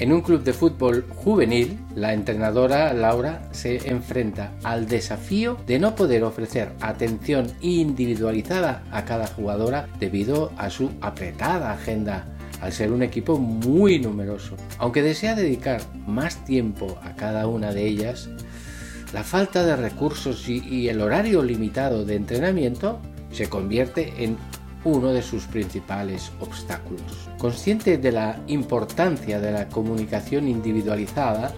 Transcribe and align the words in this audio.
En 0.00 0.14
un 0.14 0.22
club 0.22 0.42
de 0.44 0.54
fútbol 0.54 1.04
juvenil, 1.14 1.78
la 1.94 2.14
entrenadora 2.14 2.94
Laura 2.94 3.42
se 3.52 3.90
enfrenta 3.90 4.50
al 4.64 4.88
desafío 4.88 5.58
de 5.66 5.78
no 5.78 5.94
poder 5.94 6.24
ofrecer 6.24 6.72
atención 6.80 7.48
individualizada 7.60 8.82
a 8.92 9.04
cada 9.04 9.26
jugadora 9.26 9.90
debido 9.98 10.52
a 10.56 10.70
su 10.70 10.90
apretada 11.02 11.70
agenda 11.70 12.26
al 12.62 12.72
ser 12.72 12.92
un 12.92 13.02
equipo 13.02 13.36
muy 13.36 13.98
numeroso. 13.98 14.56
Aunque 14.78 15.02
desea 15.02 15.34
dedicar 15.34 15.82
más 16.06 16.46
tiempo 16.46 16.98
a 17.02 17.14
cada 17.14 17.46
una 17.46 17.74
de 17.74 17.86
ellas, 17.86 18.30
la 19.12 19.22
falta 19.22 19.66
de 19.66 19.76
recursos 19.76 20.48
y, 20.48 20.88
el 20.88 21.02
horario 21.02 21.42
limitado 21.42 22.06
de 22.06 22.16
entrenamiento 22.16 23.00
se 23.32 23.50
convierte 23.50 24.24
en 24.24 24.38
uno 24.84 25.08
de 25.12 25.22
sus 25.22 25.44
principales 25.44 26.32
obstáculos. 26.40 27.28
Consciente 27.38 27.98
de 27.98 28.12
la 28.12 28.40
importancia 28.46 29.40
de 29.40 29.52
la 29.52 29.68
comunicación 29.68 30.48
individualizada, 30.48 31.52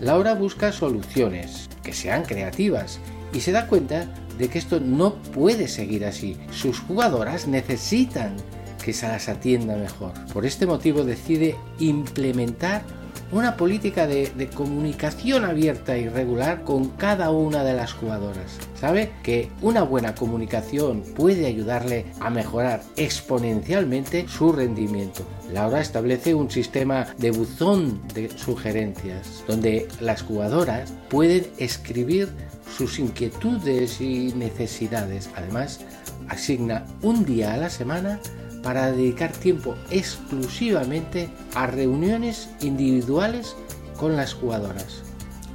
Laura 0.00 0.34
busca 0.34 0.72
soluciones 0.72 1.68
que 1.82 1.92
sean 1.92 2.24
creativas 2.24 3.00
y 3.32 3.40
se 3.40 3.52
da 3.52 3.66
cuenta 3.66 4.06
de 4.38 4.48
que 4.48 4.58
esto 4.58 4.80
no 4.80 5.14
puede 5.14 5.68
seguir 5.68 6.04
así. 6.04 6.36
Sus 6.50 6.80
jugadoras 6.80 7.46
necesitan 7.46 8.36
que 8.82 8.92
se 8.92 9.06
las 9.06 9.28
atienda 9.28 9.76
mejor. 9.76 10.12
Por 10.32 10.46
este 10.46 10.66
motivo 10.66 11.04
decide 11.04 11.56
implementar 11.78 12.82
una 13.32 13.56
política 13.56 14.06
de, 14.06 14.50
comunicación 14.54 15.44
abierta 15.44 15.96
y 15.96 16.08
regular 16.08 16.64
con 16.64 16.88
cada 16.90 17.30
una 17.30 17.62
de 17.62 17.74
las 17.74 17.92
jugadoras. 17.92 18.58
Sabe 18.74 19.12
que 19.22 19.48
una 19.62 19.82
buena 19.82 20.14
comunicación 20.14 21.02
puede 21.14 21.46
ayudarle 21.46 22.06
a 22.20 22.30
mejorar 22.30 22.82
exponencialmente 22.96 24.26
su 24.28 24.52
rendimiento. 24.52 25.24
Laura 25.52 25.80
establece 25.80 26.34
un 26.34 26.50
sistema 26.50 27.06
de 27.18 27.30
buzón 27.30 28.00
de 28.14 28.30
sugerencias 28.30 29.44
donde 29.46 29.88
las 30.00 30.22
jugadoras 30.22 30.92
pueden 31.08 31.46
escribir 31.58 32.28
sus 32.76 32.98
inquietudes 32.98 34.00
y 34.00 34.32
necesidades. 34.34 35.30
Además, 35.36 35.80
asigna 36.28 36.84
un 37.02 37.24
día 37.24 37.54
a 37.54 37.56
la 37.56 37.70
semana 37.70 38.20
para 38.62 38.92
dedicar 38.92 39.32
tiempo 39.32 39.74
exclusivamente 39.90 41.28
a 41.54 41.66
reuniones 41.66 42.50
individuales 42.60 43.56
con 43.96 44.16
las 44.16 44.34
jugadoras. 44.34 45.02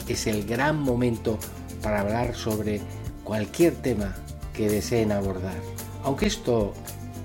Es 0.07 0.27
el 0.27 0.45
gran 0.45 0.79
momento 0.79 1.37
para 1.81 2.01
hablar 2.01 2.35
sobre 2.35 2.81
cualquier 3.23 3.75
tema 3.75 4.15
que 4.53 4.69
deseen 4.69 5.11
abordar. 5.11 5.55
Aunque 6.03 6.27
esto 6.27 6.73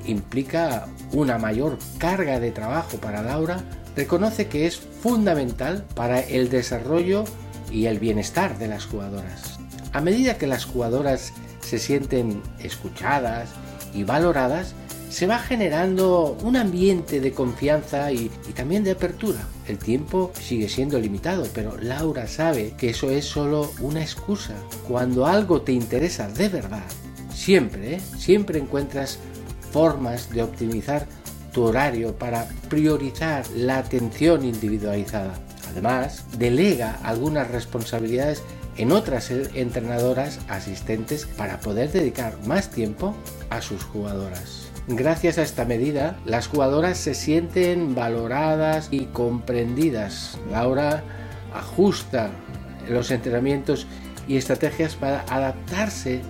implica 0.07 0.87
una 1.13 1.39
mayor 1.39 1.79
carga 1.99 2.41
de 2.41 2.51
trabajo 2.51 2.97
para 2.99 3.23
Laura, 3.23 3.63
reconoce 3.97 4.49
que 4.49 4.67
es 4.67 4.79
fundamental 4.79 5.85
para 5.95 6.21
el 6.21 6.49
desarrollo 6.49 7.25
y 7.71 7.87
el 7.87 7.99
bienestar 7.99 8.59
de 8.59 8.69
las 8.69 8.87
jugadoras. 8.87 9.59
A 9.93 10.01
medida 10.01 10.39
que 10.39 10.47
las 10.47 10.65
jugadoras 10.65 11.33
se 11.61 11.79
sienten 11.79 12.43
escuchadas 12.59 13.51
y 13.93 14.05
valoradas, 14.05 14.75
se 15.11 15.27
va 15.27 15.41
generando 15.41 16.39
un 16.45 16.57
ambiente 16.57 17.21
de 17.21 17.33
confianza 17.33 18.13
y, 18.13 18.31
también 18.55 18.85
de 18.85 18.93
apertura. 18.93 19.41
El 19.67 19.79
tiempo 19.79 20.33
sigue 20.41 20.69
siendo 20.69 20.99
limitado, 20.99 21.47
pero 21.53 21.77
Laura 21.77 22.29
sabe 22.29 22.75
que 22.79 22.91
eso 22.91 23.11
es 23.11 23.25
solo 23.25 23.73
una 23.81 24.01
excusa. 24.01 24.55
Cuando 24.87 25.27
algo 25.27 25.63
te 25.63 25.73
interesa 25.73 26.29
de 26.29 26.49
verdad, 26.49 26.85
siempre, 27.35 27.97
¿eh? 27.97 28.01
siempre 28.17 28.61
encuentras 28.61 29.19
formas 29.73 30.31
de 30.31 30.43
optimizar 30.43 31.07
tu 31.53 31.65
horario 31.65 32.15
para 32.17 32.47
priorizar 32.69 33.45
la 33.57 33.79
atención 33.79 34.45
individualizada. 34.45 35.35
Además, 35.71 36.25
delega 36.39 36.99
algunas 37.03 37.51
responsabilidades 37.51 38.43
en 38.77 38.93
otras 38.93 39.31
entrenadoras 39.31 40.39
asistentes 40.49 41.27
para 41.27 41.59
poder 41.61 41.91
dedicar 41.91 42.39
más 42.47 42.71
tiempo 42.71 43.15
a 43.51 43.61
sus 43.61 43.83
jugadoras. 43.83 44.60
Gracias 44.93 45.39
a 45.39 45.43
esta 45.43 45.65
medida, 45.65 46.19
las 46.25 46.49
jugadoras 46.49 46.99
se 46.99 47.15
sienten 47.15 47.95
valoradas 47.95 48.89
y 48.91 49.05
comprendidas. 49.05 50.37
Laura 50.51 51.05
ajusta 51.55 52.31
los 52.89 53.13
entrenamientos 53.13 53.87
y 54.27 54.37
estrategias 54.37 54.97
para 54.97 55.21
adaptarse 55.29 56.23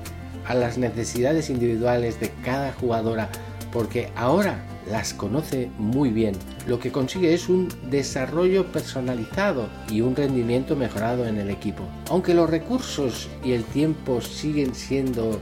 a 0.47 0.53
las 0.53 0.77
necesidades 0.77 1.49
individuales 1.49 2.21
de 2.21 2.33
cada 2.45 2.75
jugadora, 2.75 3.31
porque 3.73 4.11
ahora 4.15 4.63
las 4.91 5.15
conoce 5.15 5.71
muy 5.79 6.11
bien. 6.11 6.35
Lo 6.67 6.79
que 6.79 6.93
consigue 6.93 7.33
es 7.33 7.49
un 7.49 7.69
desarrollo 7.89 8.71
personalizado 8.71 9.71
y 9.89 10.03
un 10.03 10.15
rendimiento 10.15 10.77
mejorado 10.77 11.27
en 11.27 11.39
el 11.39 11.49
equipo. 11.49 11.85
Aunque 12.11 12.35
los 12.35 12.51
recursos 12.51 13.31
y 13.43 13.53
el 13.53 13.65
tiempo 13.65 14.21
siguen 14.21 14.75
siendo 14.75 15.41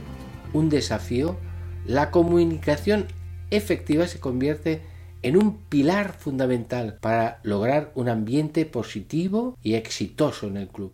un 0.53 0.69
desafío, 0.69 1.35
la 1.89 2.11
comunicación 2.11 3.07
efectiva 3.49 4.05
se 4.05 4.19
convierte 4.19 4.83
en 5.23 5.35
un 5.35 5.57
pilar 5.57 6.13
fundamental 6.13 6.99
para 7.01 7.39
lograr 7.41 7.91
un 7.95 8.09
ambiente 8.09 8.67
positivo 8.67 9.57
y 9.63 9.73
exitoso 9.73 10.45
en 10.45 10.57
el 10.57 10.67
club. 10.67 10.93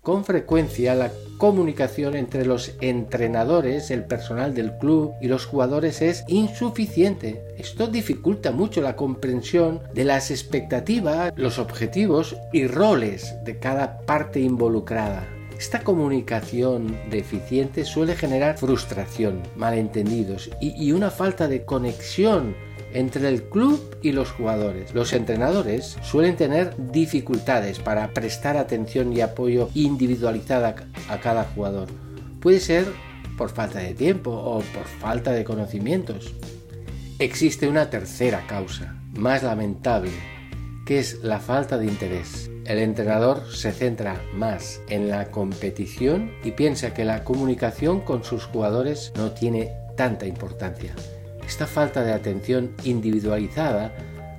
Con 0.00 0.24
frecuencia 0.24 0.94
la 0.94 1.10
comunicación 1.38 2.14
entre 2.14 2.46
los 2.46 2.76
entrenadores, 2.80 3.90
el 3.90 4.04
personal 4.04 4.54
del 4.54 4.78
club 4.78 5.14
y 5.20 5.26
los 5.26 5.44
jugadores 5.44 6.02
es 6.02 6.22
insuficiente. 6.28 7.42
Esto 7.58 7.88
dificulta 7.88 8.52
mucho 8.52 8.80
la 8.80 8.94
comprensión 8.94 9.80
de 9.92 10.04
las 10.04 10.30
expectativas, 10.30 11.32
los 11.34 11.58
objetivos 11.58 12.36
y 12.52 12.68
roles 12.68 13.34
de 13.44 13.58
cada 13.58 14.02
parte 14.02 14.38
involucrada. 14.38 15.26
Esta 15.58 15.80
comunicación 15.80 16.98
deficiente 17.10 17.84
suele 17.84 18.16
generar 18.16 18.58
frustración, 18.58 19.42
malentendidos 19.56 20.50
y, 20.60 20.92
una 20.92 21.10
falta 21.10 21.46
de 21.46 21.64
conexión 21.64 22.56
entre 22.92 23.28
el 23.28 23.44
club 23.44 23.96
y 24.02 24.12
los 24.12 24.30
jugadores. 24.30 24.94
Los 24.94 25.12
entrenadores 25.12 25.96
suelen 26.02 26.36
tener 26.36 26.74
dificultades 26.90 27.78
para 27.78 28.12
prestar 28.12 28.56
atención 28.56 29.12
y 29.12 29.20
apoyo 29.20 29.68
individualizada 29.74 30.74
a 31.08 31.20
cada 31.20 31.44
jugador. 31.44 31.88
Puede 32.40 32.60
ser 32.60 32.86
por 33.38 33.50
falta 33.50 33.78
de 33.78 33.94
tiempo 33.94 34.30
o 34.30 34.60
por 34.60 34.84
falta 35.00 35.32
de 35.32 35.44
conocimientos. 35.44 36.34
Existe 37.18 37.68
una 37.68 37.90
tercera 37.90 38.44
causa, 38.46 38.96
más 39.12 39.42
lamentable, 39.42 40.10
que 40.84 40.98
es 40.98 41.22
la 41.22 41.40
falta 41.40 41.78
de 41.78 41.86
interés. 41.86 42.50
El 42.64 42.78
entrenador 42.78 43.42
se 43.52 43.72
centra 43.72 44.22
más 44.34 44.80
en 44.88 45.08
la 45.08 45.30
competición 45.30 46.32
y 46.42 46.52
piensa 46.52 46.94
que 46.94 47.04
la 47.04 47.24
comunicación 47.24 48.00
con 48.00 48.24
sus 48.24 48.44
jugadores 48.44 49.12
no 49.16 49.32
tiene 49.32 49.72
tanta 49.96 50.26
importancia. 50.26 50.94
Esta 51.46 51.66
falta 51.66 52.02
de 52.02 52.12
atención 52.12 52.74
individualizada 52.84 53.92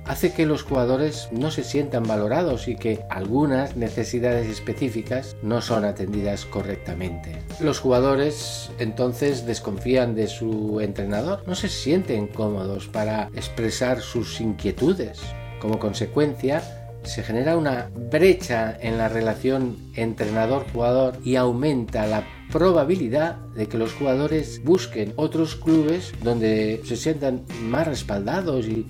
hace 0.04 0.32
que 0.32 0.46
los 0.46 0.62
jugadores 0.62 1.28
no 1.32 1.50
se 1.50 1.64
sientan 1.64 2.04
valorados 2.04 2.68
y 2.68 2.76
que 2.76 3.00
algunas 3.10 3.76
necesidades 3.76 4.48
específicas 4.48 5.36
no 5.42 5.60
son 5.60 5.84
atendidas 5.84 6.44
correctamente. 6.44 7.42
Los 7.60 7.80
jugadores 7.80 8.70
entonces 8.78 9.46
desconfían 9.46 10.14
de 10.14 10.28
su 10.28 10.80
entrenador, 10.80 11.42
no 11.46 11.56
se 11.56 11.68
sienten 11.68 12.28
cómodos 12.28 12.86
para 12.86 13.30
expresar 13.34 14.00
sus 14.00 14.40
inquietudes 14.40 15.20
como 15.60 15.78
consecuencia, 15.78 16.62
se 17.06 17.22
genera 17.22 17.56
una 17.56 17.88
brecha 18.10 18.76
en 18.80 18.98
la 18.98 19.08
relación 19.08 19.76
entrenador-jugador 19.94 21.18
y 21.24 21.36
aumenta 21.36 22.06
la 22.06 22.24
probabilidad 22.50 23.36
de 23.54 23.68
que 23.68 23.78
los 23.78 23.92
jugadores 23.92 24.62
busquen 24.64 25.12
otros 25.16 25.56
clubes 25.56 26.12
donde 26.22 26.80
se 26.84 26.96
sientan 26.96 27.42
más 27.62 27.86
respaldados 27.86 28.66
y, 28.66 28.86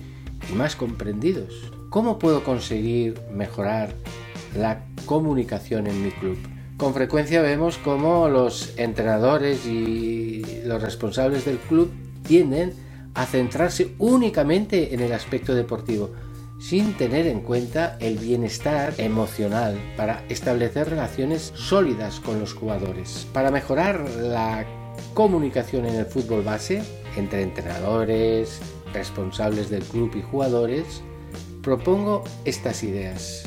más 0.55 0.75
comprendidos. 0.75 1.71
¿Cómo 1.89 2.19
puedo 2.19 2.43
conseguir 2.43 3.19
mejorar 3.33 3.89
la 4.55 4.85
comunicación 5.05 5.87
en 5.87 6.03
mi 6.03 6.11
club? 6.11 6.37
Con 6.77 6.93
frecuencia 6.93 7.41
vemos 7.41 7.79
cómo 7.79 8.29
los 8.29 8.77
entrenadores 8.77 9.65
y 9.65 10.43
los 10.63 10.81
responsables 10.81 11.43
del 11.43 11.57
club 11.57 11.91
tienden 12.21 12.73
a 13.15 13.25
centrarse 13.25 13.95
únicamente 13.97 14.93
en 14.93 14.99
el 14.99 15.11
aspecto 15.11 15.55
deportivo, 15.55 16.11
sin 16.59 16.97
tener 16.97 17.27
en 17.27 17.41
cuenta 17.41 17.97
el 17.99 18.17
bienestar 18.17 18.93
emocional 18.97 19.77
para 19.95 20.23
establecer 20.29 20.89
relaciones 20.89 21.53
sólidas 21.55 22.19
con 22.19 22.39
los 22.39 22.53
jugadores. 22.53 23.27
Para 23.33 23.51
mejorar 23.51 24.09
la 24.09 24.65
comunicación 25.13 25.85
en 25.85 25.95
el 25.95 26.05
fútbol 26.05 26.43
base 26.43 26.81
entre 27.15 27.43
entrenadores, 27.43 28.59
responsables 28.93 29.69
del 29.69 29.83
club 29.83 30.15
y 30.15 30.21
jugadores, 30.21 31.01
propongo 31.61 32.23
estas 32.45 32.83
ideas. 32.83 33.43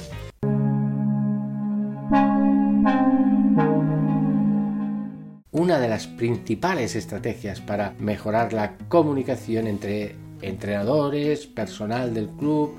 Una 5.53 5.79
de 5.79 5.89
las 5.89 6.07
principales 6.07 6.97
estrategias 6.97 7.61
para 7.61 7.95
mejorar 7.99 8.53
la 8.53 8.77
comunicación 8.89 9.67
entre 9.67 10.17
entrenadores, 10.43 11.47
personal 11.47 12.15
del 12.15 12.29
club 12.29 12.73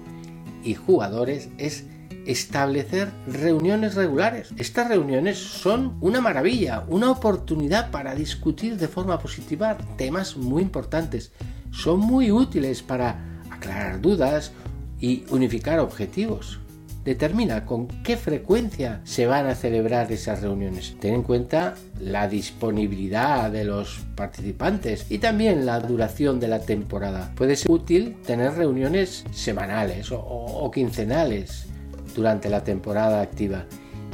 y 0.63 0.75
jugadores 0.75 1.50
es 1.58 1.86
establecer 2.25 3.12
reuniones 3.28 3.96
regulares. 3.96 4.54
Estas 4.58 4.88
reuniones 4.88 5.38
son 5.38 5.98
una 6.02 6.22
maravilla, 6.22 6.86
una 6.88 7.12
oportunidad 7.12 7.92
para 7.92 8.16
discutir 8.16 8.78
de 8.78 8.88
forma 8.88 9.19
positiva 9.19 9.78
temas 9.98 10.38
muy 10.38 10.62
importantes. 10.62 11.31
Son 11.72 12.00
muy 12.00 12.31
útiles 12.31 12.81
para 12.81 13.42
aclarar 13.50 14.02
dudas 14.02 14.52
y 15.00 15.25
unificar 15.30 15.80
objetivos 15.80 16.61
determina 17.03 17.65
con 17.65 17.88
qué 17.88 18.18
frecuencia 18.18 19.01
se 19.03 19.25
van 19.25 19.48
a 19.48 19.56
celebrar 19.56 20.12
esas 20.12 20.42
reuniones. 20.42 20.95
Ten 21.00 21.15
en 21.15 21.24
cuenta 21.24 21.75
la 22.00 22.27
disponibilidad 22.27 23.51
de 23.51 23.65
los 23.65 24.00
participantes 24.15 25.06
y 25.09 25.18
también 25.18 25.65
la 25.65 25.80
duración 25.80 26.39
de 26.39 26.48
la 26.48 26.59
temporada. 26.59 27.31
Puede 27.36 27.56
ser 27.56 27.71
útil 27.71 28.18
tener 28.25 28.53
reuniones 28.53 29.25
semanales 29.31 30.09
o, 30.12 30.69
quincenales 30.74 31.65
durante 32.15 32.50
la 32.50 32.63
temporada 32.63 33.21
activa 33.21 33.65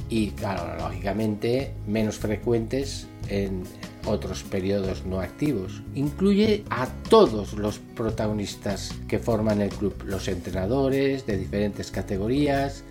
y 0.10 0.32
lógicamente 0.80 1.74
menos 1.86 2.18
frecuentes 2.18 3.08
en 3.30 3.64
otros 4.08 4.44
periodos 4.44 5.06
no 5.06 5.20
activos. 5.20 5.82
Incluye 5.96 6.64
a 6.70 6.88
todos 7.10 7.54
los 7.54 7.80
protagonistas 7.80 8.96
que 9.08 9.20
forman 9.20 9.62
el 9.62 9.70
club, 9.70 9.94
los 10.06 10.28
entrenadores 10.28 11.26
de 11.26 11.38
diferentes 11.38 11.92
categorías, 11.92 12.84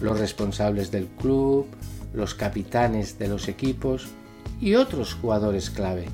los 0.00 0.18
responsables 0.18 0.90
del 0.90 1.06
club, 1.06 1.66
los 2.12 2.34
capitanes 2.34 3.18
de 3.18 3.28
los 3.28 3.48
equipos 3.48 4.08
y 4.60 4.74
otros 4.74 5.14
jugadores 5.14 5.70
clave. 5.70 6.06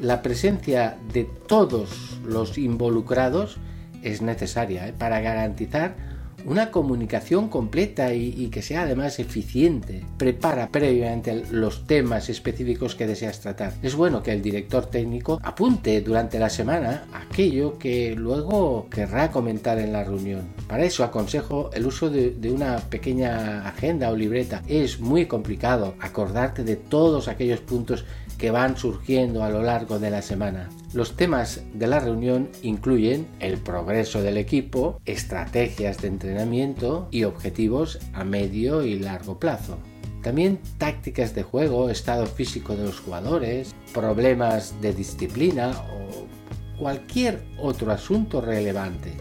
La 0.00 0.22
presencia 0.22 0.98
de 1.12 1.24
todos 1.24 2.18
los 2.24 2.58
involucrados 2.58 3.58
es 4.02 4.22
necesaria 4.22 4.88
¿eh? 4.88 4.94
para 4.96 5.20
garantizar 5.20 6.11
una 6.44 6.70
comunicación 6.70 7.48
completa 7.48 8.12
y, 8.14 8.48
que 8.48 8.62
sea 8.62 8.82
además 8.82 9.18
eficiente. 9.18 10.04
Prepara 10.18 10.68
previamente 10.68 11.44
los 11.50 11.86
temas 11.86 12.28
específicos 12.28 12.94
que 12.94 13.06
deseas 13.06 13.40
tratar. 13.40 13.74
Es 13.82 13.94
bueno 13.94 14.22
que 14.22 14.32
el 14.32 14.42
director 14.42 14.86
técnico 14.86 15.40
apunte 15.42 16.00
durante 16.00 16.38
la 16.38 16.50
semana 16.50 17.04
aquello 17.12 17.78
que 17.78 18.14
luego 18.16 18.88
querrá 18.90 19.30
comentar 19.30 19.78
en 19.78 19.92
la 19.92 20.04
reunión. 20.04 20.48
Para 20.68 20.84
eso 20.84 21.04
aconsejo 21.04 21.70
el 21.72 21.86
uso 21.86 22.10
de, 22.10 22.30
de 22.30 22.50
una 22.50 22.78
pequeña 22.78 23.66
agenda 23.66 24.10
o 24.10 24.16
libreta. 24.16 24.62
Es 24.66 25.00
muy 25.00 25.26
complicado 25.26 25.94
acordarte 26.00 26.64
de 26.64 26.76
todos 26.76 27.28
aquellos 27.28 27.60
puntos 27.60 28.04
que 28.42 28.50
van 28.50 28.76
surgiendo 28.76 29.44
a 29.44 29.50
lo 29.50 29.62
largo 29.62 30.00
de 30.00 30.10
la 30.10 30.20
semana. 30.20 30.68
Los 30.92 31.14
temas 31.14 31.62
de 31.74 31.86
la 31.86 32.00
reunión 32.00 32.50
incluyen 32.64 33.28
el 33.38 33.56
progreso 33.56 34.20
del 34.20 34.36
equipo, 34.36 35.00
estrategias 35.04 36.02
de 36.02 36.08
entrenamiento 36.08 37.06
y 37.12 37.22
objetivos 37.22 38.00
a 38.12 38.24
medio 38.24 38.82
y 38.82 38.98
largo 38.98 39.38
plazo. 39.38 39.78
También 40.24 40.58
tácticas 40.78 41.36
de 41.36 41.44
juego, 41.44 41.88
estado 41.88 42.26
físico 42.26 42.74
de 42.74 42.82
los 42.82 42.98
jugadores, 42.98 43.76
problemas 43.94 44.74
de 44.82 44.92
disciplina 44.92 45.70
o 45.92 46.26
cualquier 46.80 47.44
otro 47.60 47.92
asunto 47.92 48.40
relevante. 48.40 49.12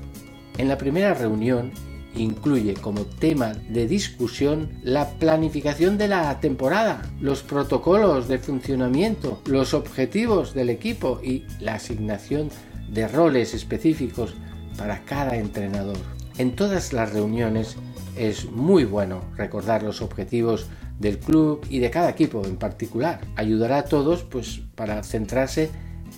En 0.58 0.68
la 0.68 0.80
primera 0.80 1.14
reunión 1.14 1.74
incluye 2.16 2.74
como 2.74 3.06
tema 3.06 3.54
de 3.70 3.88
discusión 3.88 4.70
la 4.84 5.10
planificación 5.12 5.98
de 5.98 6.08
la 6.08 6.40
temporada, 6.40 7.02
los 7.20 7.42
protocolos 7.42 8.28
de 8.28 8.40
funcionamiento, 8.40 9.42
los 9.46 9.74
objetivos 9.74 10.54
del 10.54 10.70
equipo 10.70 11.20
y 11.24 11.46
la 11.60 11.76
asignación 11.76 12.50
de 12.90 13.08
roles 13.08 13.54
específicos 13.54 14.34
para 14.78 15.04
cada 15.04 15.38
entrenador. 15.38 15.98
En 16.38 16.56
todas 16.56 16.94
las 16.94 17.14
reuniones 17.14 17.76
es 18.18 18.50
muy 18.52 18.84
bueno 18.84 19.22
recordar 19.38 19.84
los 19.84 20.02
objetivos 20.02 20.68
del 21.00 21.18
club 21.18 21.66
y 21.70 21.80
de 21.80 21.90
cada 21.90 22.10
equipo 22.10 22.46
en 22.46 22.58
particular. 22.58 23.22
Ayudará 23.36 23.80
a 23.80 23.86
todos 23.86 24.24
pues 24.24 24.62
para 24.76 25.04
centrarse 25.04 25.70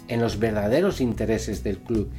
en 0.07 0.22
los 0.22 0.39
verdaderos 0.39 1.01
intereses 1.01 1.63
del 1.63 1.78
club 1.78 2.10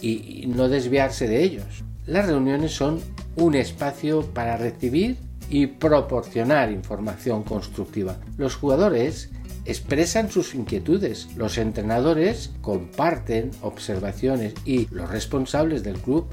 y 0.00 0.44
no 0.48 0.68
desviarse 0.68 1.26
de 1.28 1.42
ellos. 1.42 1.84
Las 2.06 2.26
reuniones 2.26 2.72
son 2.72 3.00
un 3.36 3.54
espacio 3.54 4.26
para 4.34 4.58
recibir 4.58 5.16
y 5.48 5.66
proporcionar 5.66 6.70
información 6.70 7.44
constructiva. 7.44 8.18
Los 8.36 8.56
jugadores 8.56 9.30
expresan 9.64 10.30
sus 10.30 10.54
inquietudes, 10.54 11.28
los 11.36 11.56
entrenadores 11.56 12.52
comparten 12.60 13.52
observaciones 13.62 14.52
y 14.66 14.86
los 14.90 15.08
responsables 15.08 15.82
del 15.82 15.98
club 15.98 16.26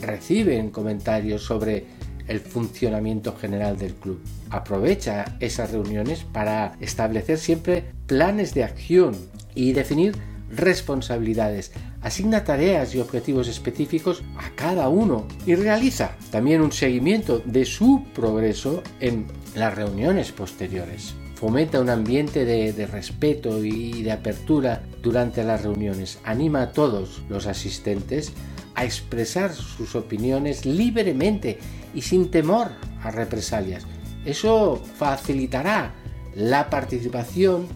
reciben 0.00 0.70
comentarios 0.70 1.42
sobre 1.42 1.86
el 2.28 2.38
funcionamiento 2.38 3.34
general 3.36 3.76
del 3.78 3.94
club. 3.94 4.20
Aprovecha 4.50 5.36
esas 5.40 5.72
reuniones 5.72 6.22
para 6.22 6.76
establecer 6.80 7.38
siempre 7.38 7.84
planes 8.06 8.54
de 8.54 8.62
acción 8.62 9.16
y 9.56 9.72
definir 9.72 10.14
responsabilidades, 10.50 11.72
asigna 12.06 12.44
tareas 12.44 12.94
y 12.94 13.00
objetivos 13.00 13.48
específicos 13.48 14.22
a 14.38 14.50
cada 14.50 14.88
uno 14.88 15.26
y 15.44 15.56
realiza 15.56 16.16
también 16.30 16.60
un 16.60 16.70
seguimiento 16.70 17.42
de 17.44 17.64
su 17.64 18.04
progreso 18.14 18.84
en 19.00 19.26
las 19.56 19.74
reuniones 19.74 20.30
posteriores. 20.30 21.14
Fomenta 21.34 21.80
un 21.80 21.90
ambiente 21.90 22.44
de, 22.44 22.86
respeto 22.86 23.64
y 23.64 24.04
de 24.04 24.12
apertura 24.12 24.84
durante 25.02 25.42
las 25.42 25.64
reuniones. 25.64 26.20
Anima 26.22 26.62
a 26.62 26.72
todos 26.72 27.22
los 27.28 27.48
asistentes 27.48 28.32
a 28.76 28.84
expresar 28.84 29.52
sus 29.52 29.96
opiniones 29.96 30.64
libremente 30.64 31.58
y 31.92 32.02
sin 32.02 32.30
temor 32.30 32.68
a 33.02 33.10
represalias. 33.10 33.84
Eso 34.24 34.80
facilitará 34.94 35.92
la 36.36 36.70
participación 36.70 37.66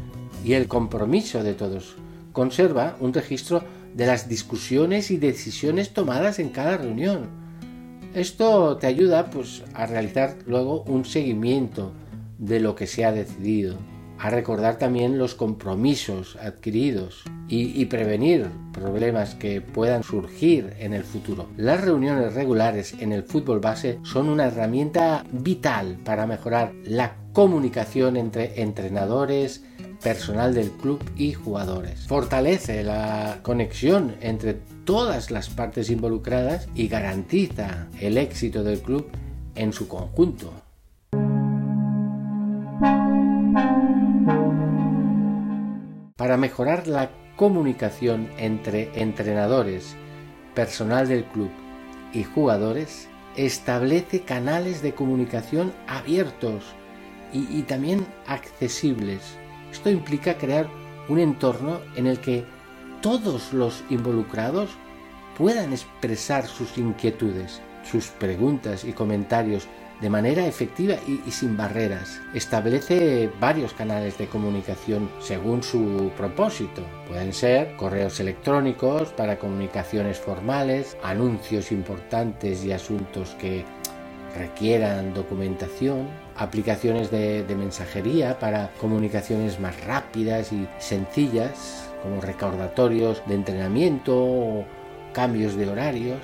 y 0.45 0.53
el 0.53 0.69
compromiso 0.69 1.43
de 1.43 1.55
todos 1.55 1.97
conserva 2.33 2.97
un 3.01 3.13
registro 3.13 3.63
de 3.95 4.07
las 4.07 4.29
discusiones 4.29 5.11
y 5.11 5.17
decisiones 5.17 5.93
tomadas 5.93 6.39
en 6.39 6.51
cada 6.51 6.77
reunión. 6.77 7.29
Esto 8.15 8.77
te 8.77 8.87
ayuda 8.87 9.31
pues, 9.31 9.63
a 9.73 9.87
realizar 9.87 10.37
luego 10.47 10.83
un 10.83 11.05
seguimiento 11.05 11.93
de 12.39 12.59
lo 12.59 12.75
que 12.75 12.87
se 12.87 13.05
ha 13.05 13.13
decidido, 13.13 13.77
a 14.19 14.31
recordar 14.31 14.79
también 14.79 15.17
los 15.17 15.35
compromisos 15.35 16.37
adquiridos 16.37 17.23
y, 17.49 17.81
y, 17.81 17.87
prevenir 17.87 18.47
problemas 18.73 19.35
que 19.35 19.61
puedan 19.61 20.03
surgir 20.03 20.75
en 20.79 20.93
el 20.93 21.05
futuro. 21.05 21.49
Las 21.57 21.81
reuniones 21.83 22.35
regulares 22.35 22.95
en 22.99 23.13
el 23.13 23.23
fútbol 23.23 23.61
base 23.61 23.99
son 24.03 24.29
una 24.29 24.47
herramienta 24.47 25.25
vital 25.31 25.99
para 26.05 26.27
mejorar 26.27 26.73
la 26.85 27.17
comunicación 27.33 28.17
entre 28.17 28.63
entrenadores, 28.63 29.65
personal 30.03 30.55
del 30.55 30.71
club 30.71 31.03
y 31.17 31.33
jugadores. 31.33 32.07
Fortalece 32.07 32.83
la 32.83 33.41
conexión 33.43 34.17
entre 34.21 34.55
todas 34.85 35.31
las 35.31 35.49
partes 35.49 35.91
involucradas 35.91 36.69
y 36.75 36.89
garantiza 36.89 37.89
el 38.01 38.19
éxito 38.19 38.63
del 38.65 38.81
club 38.81 39.09
en 39.55 39.73
su 39.73 39.89
conjunto. 39.89 40.53
Para 46.17 46.37
mejorar 46.37 46.87
la 46.87 47.11
comunicación 47.37 48.29
entre 48.37 48.91
entrenadores, 49.01 49.97
personal 50.55 51.09
del 51.09 51.25
club 51.25 51.51
y 52.13 52.25
jugadores, 52.25 53.09
establece 53.37 54.21
canales 54.23 54.83
de 54.83 54.95
comunicación 54.95 55.73
abiertos 55.87 56.65
y, 57.33 57.63
también 57.63 58.07
accesibles 58.27 59.39
esto 59.73 59.91
implica 59.91 60.39
crear 60.39 60.69
un 61.09 61.19
entorno 61.19 61.81
en 61.97 62.07
el 62.07 62.21
que 62.21 62.45
todos 63.01 63.53
los 63.53 63.83
involucrados 63.91 64.71
puedan 65.37 65.73
expresar 65.73 66.47
sus 66.47 66.77
inquietudes, 66.77 67.61
sus 67.83 68.09
preguntas 68.09 68.85
y 68.85 68.93
comentarios 68.93 69.69
de 70.01 70.11
manera 70.11 70.47
efectiva 70.47 70.95
y, 71.07 71.31
sin 71.31 71.57
barreras. 71.57 72.21
Establece 72.35 73.31
varios 73.39 73.73
canales 73.75 74.17
de 74.17 74.27
comunicación 74.27 75.11
según 75.21 75.63
su 75.63 76.11
propósito. 76.17 76.83
Pueden 77.07 77.33
ser 77.33 77.77
correos 77.77 78.19
electrónicos 78.21 79.11
para 79.11 79.39
comunicaciones 79.39 80.19
formales, 80.19 80.97
anuncios 81.03 81.71
importantes 81.71 82.65
y 82.65 82.73
asuntos 82.73 83.37
que 83.39 83.65
requieran 84.37 85.13
documentación, 85.13 86.09
aplicaciones 86.41 87.11
de, 87.11 87.45
mensajería 87.57 88.39
para 88.39 88.71
comunicaciones 88.81 89.61
más 89.61 89.79
rápidas 89.85 90.53
y 90.53 90.67
sencillas, 90.79 91.87
como 92.03 92.23
recordatorios 92.23 93.23
de 93.27 93.35
entrenamiento 93.35 94.17
o 94.17 94.65
cambios 95.13 95.55
de 95.55 95.69
horarios, 95.69 96.21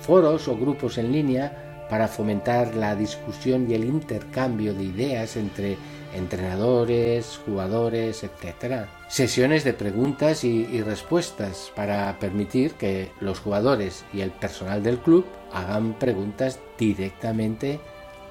foros 0.00 0.48
o 0.48 0.56
grupos 0.56 0.98
en 0.98 1.12
línea 1.12 1.86
para 1.88 2.08
fomentar 2.08 2.74
la 2.74 2.96
discusión 2.96 3.70
y 3.70 3.74
el 3.74 3.84
intercambio 3.84 4.74
de 4.74 4.82
ideas 4.82 5.36
entre 5.36 5.76
entrenadores, 6.12 7.38
jugadores, 7.46 8.24
etc. 8.24 8.86
Sesiones 9.06 9.62
de 9.62 9.74
preguntas 9.74 10.42
y, 10.42 10.82
respuestas 10.82 11.70
para 11.76 12.18
permitir 12.18 12.72
que 12.72 13.12
los 13.20 13.38
jugadores 13.38 14.04
y 14.12 14.22
el 14.22 14.32
personal 14.32 14.82
del 14.82 14.98
club 14.98 15.24
hagan 15.52 15.92
preguntas 15.92 16.58
directamente 16.76 17.78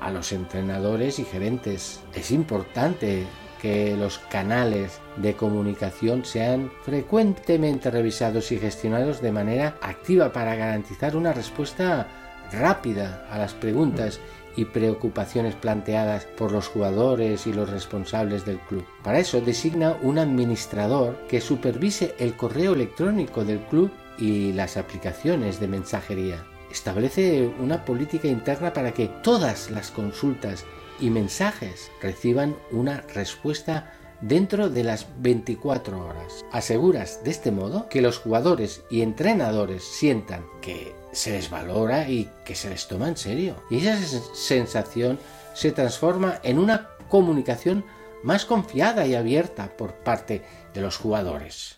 a 0.06 0.12
los 0.12 0.32
entrenadores 0.32 1.18
y 1.18 1.26
gerentes. 1.26 2.00
Es 2.14 2.30
importante 2.30 3.26
que 3.60 3.98
los 3.98 4.20
canales 4.20 5.02
de 5.18 5.34
comunicación 5.34 6.24
sean 6.24 6.72
frecuentemente 6.84 7.90
revisados 7.90 8.52
y 8.52 8.60
gestionados 8.60 9.20
de 9.20 9.32
manera 9.32 9.78
activa 9.82 10.32
para 10.32 10.56
garantizar 10.56 11.16
una 11.16 11.34
respuesta 11.34 12.08
rápida 12.52 13.26
a 13.32 13.40
las 13.40 13.56
preguntas 13.56 14.20
y 14.56 14.66
preocupaciones 14.66 15.56
planteadas 15.56 16.26
por 16.38 16.52
los 16.52 16.68
jugadores 16.68 17.48
y 17.48 17.54
los 17.54 17.72
responsables 17.72 18.46
del 18.46 18.60
club. 18.60 18.86
Para 19.04 19.18
eso 19.18 19.42
designa 19.42 19.98
un 20.04 20.20
administrador 20.20 21.18
que 21.28 21.42
supervise 21.42 22.14
el 22.20 22.36
correo 22.38 22.74
electrónico 22.74 23.44
del 23.44 23.60
club 23.62 23.92
y 24.20 24.54
las 24.54 24.78
aplicaciones 24.78 25.60
de 25.60 25.68
mensajería. 25.68 26.46
Establece 26.72 27.48
una 27.60 27.86
política 27.86 28.28
interna 28.28 28.74
para 28.74 28.94
que 28.94 29.08
todas 29.08 29.72
las 29.72 29.92
consultas 29.92 30.66
y 31.00 31.10
mensajes 31.10 31.92
reciban 32.02 32.56
una 32.72 33.02
respuesta 33.14 33.94
dentro 34.22 34.70
de 34.70 34.84
las 34.84 35.08
24 35.20 36.06
horas. 36.06 36.46
Aseguras 36.52 37.24
de 37.24 37.32
este 37.32 37.52
modo 37.52 37.90
que 37.90 38.02
los 38.02 38.18
jugadores 38.18 38.84
y 38.90 39.02
entrenadores 39.02 39.84
sientan 39.84 40.46
que 40.62 40.94
se 41.12 41.32
les 41.32 41.50
valora 41.50 42.10
y 42.10 42.30
que 42.44 42.56
se 42.56 42.70
les 42.70 42.88
toma 42.88 43.08
en 43.08 43.18
serio. 43.18 43.56
Y 43.70 43.86
esa 43.86 43.98
sensación 44.34 45.20
se 45.54 45.72
transforma 45.72 46.40
en 46.44 46.60
una 46.60 46.90
comunicación 47.10 47.86
más 48.24 48.46
confiada 48.46 49.06
y 49.06 49.16
abierta 49.16 49.70
por 49.78 49.94
parte 49.94 50.44
de 50.74 50.82
los 50.82 50.98
jugadores. 50.98 51.78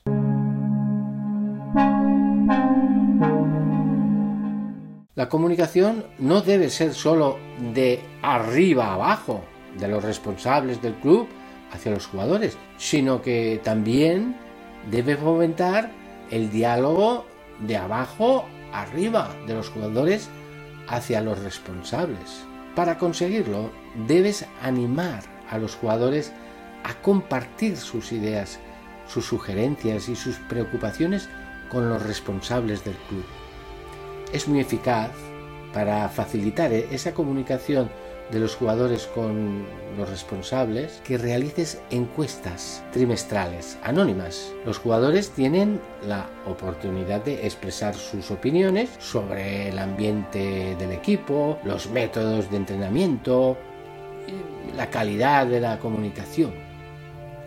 La 5.18 5.30
comunicación 5.30 6.06
no 6.20 6.42
debe 6.42 6.70
ser 6.70 6.94
solo 6.94 7.40
de 7.74 8.00
arriba 8.22 8.94
abajo, 8.94 9.44
de 9.80 9.88
los 9.88 10.04
responsables 10.04 10.80
del 10.80 10.94
club 10.94 11.28
hacia 11.72 11.92
los 11.92 12.06
jugadores, 12.06 12.56
sino 12.78 13.24
que 13.24 13.60
también 13.64 14.36
debe 14.92 15.18
fomentar 15.18 15.90
el 16.30 16.52
diálogo 16.52 17.26
de 17.66 17.78
abajo 17.78 18.46
arriba 18.72 19.36
de 19.48 19.56
los 19.56 19.70
jugadores 19.70 20.30
hacia 20.88 21.22
los 21.22 21.40
responsables. 21.40 22.46
Para 22.76 23.00
conseguirlo, 23.00 23.72
debes 24.08 24.46
animar 24.62 25.24
a 25.50 25.58
los 25.58 25.74
jugadores 25.74 26.32
a 26.84 26.94
compartir 27.02 27.76
sus 27.76 28.12
ideas, 28.12 28.60
sus 29.08 29.26
sugerencias 29.26 30.10
y 30.10 30.16
sus 30.16 30.36
preocupaciones 30.48 31.28
con 31.72 31.90
los 31.90 32.04
responsables 32.04 32.86
del 32.86 32.98
club. 33.10 33.26
Es 34.34 34.48
muy 34.48 34.60
eficaz 34.60 35.12
para 35.74 36.10
facilitar 36.10 36.74
esa 36.74 37.14
comunicación 37.14 37.90
de 38.32 38.40
los 38.40 38.56
jugadores 38.56 39.08
con 39.08 39.66
los 39.98 40.10
responsables 40.10 41.02
que 41.06 41.18
realices 41.18 41.80
encuestas 41.92 42.84
trimestrales 42.92 43.78
anónimas. 43.84 44.52
Los 44.66 44.80
jugadores 44.80 45.30
tienen 45.30 45.80
la 46.06 46.30
oportunidad 46.46 47.24
de 47.24 47.46
expresar 47.46 47.96
sus 47.96 48.30
opiniones 48.30 48.90
sobre 49.00 49.70
el 49.70 49.80
ambiente 49.80 50.76
del 50.76 50.92
equipo, 50.92 51.58
los 51.64 51.90
métodos 51.90 52.52
de 52.52 52.58
entrenamiento, 52.58 53.58
la 54.76 54.90
calidad 54.90 55.48
de 55.48 55.62
la 55.62 55.80
comunicación. 55.80 56.67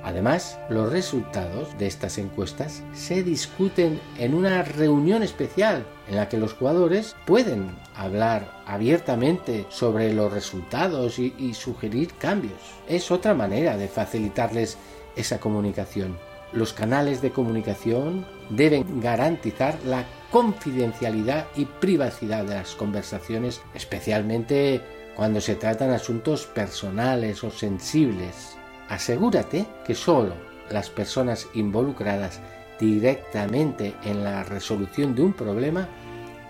Además, 0.02 0.58
los 0.70 0.90
resultados 0.90 1.76
de 1.78 1.86
estas 1.86 2.16
encuestas 2.18 2.82
se 2.94 3.22
discuten 3.22 4.00
en 4.18 4.34
una 4.34 4.62
reunión 4.62 5.22
especial 5.22 5.84
en 6.08 6.16
la 6.16 6.28
que 6.28 6.38
los 6.38 6.54
jugadores 6.54 7.14
pueden 7.26 7.70
hablar 7.94 8.62
abiertamente 8.66 9.66
sobre 9.68 10.14
los 10.14 10.32
resultados 10.32 11.18
y, 11.18 11.54
sugerir 11.54 12.14
cambios. 12.14 12.60
Es 12.88 13.10
otra 13.10 13.34
manera 13.34 13.76
de 13.76 13.88
facilitarles 13.88 14.78
esa 15.16 15.38
comunicación. 15.38 16.16
Los 16.52 16.72
canales 16.72 17.20
de 17.20 17.30
comunicación 17.30 18.26
deben 18.48 19.00
garantizar 19.00 19.78
la 19.84 20.04
confidencialidad 20.30 21.46
y 21.54 21.66
privacidad 21.66 22.44
de 22.44 22.54
las 22.54 22.74
conversaciones, 22.74 23.60
especialmente 23.74 24.80
cuando 25.14 25.40
se 25.40 25.56
tratan 25.56 25.90
asuntos 25.90 26.46
personales 26.46 27.44
o 27.44 27.50
sensibles 27.50 28.56
asegúrate 28.90 29.66
que 29.86 29.94
solo 29.94 30.34
las 30.68 30.90
personas 30.90 31.48
involucradas 31.54 32.40
directamente 32.78 33.94
en 34.04 34.24
la 34.24 34.42
resolución 34.42 35.14
de 35.14 35.22
un 35.22 35.32
problema 35.32 35.88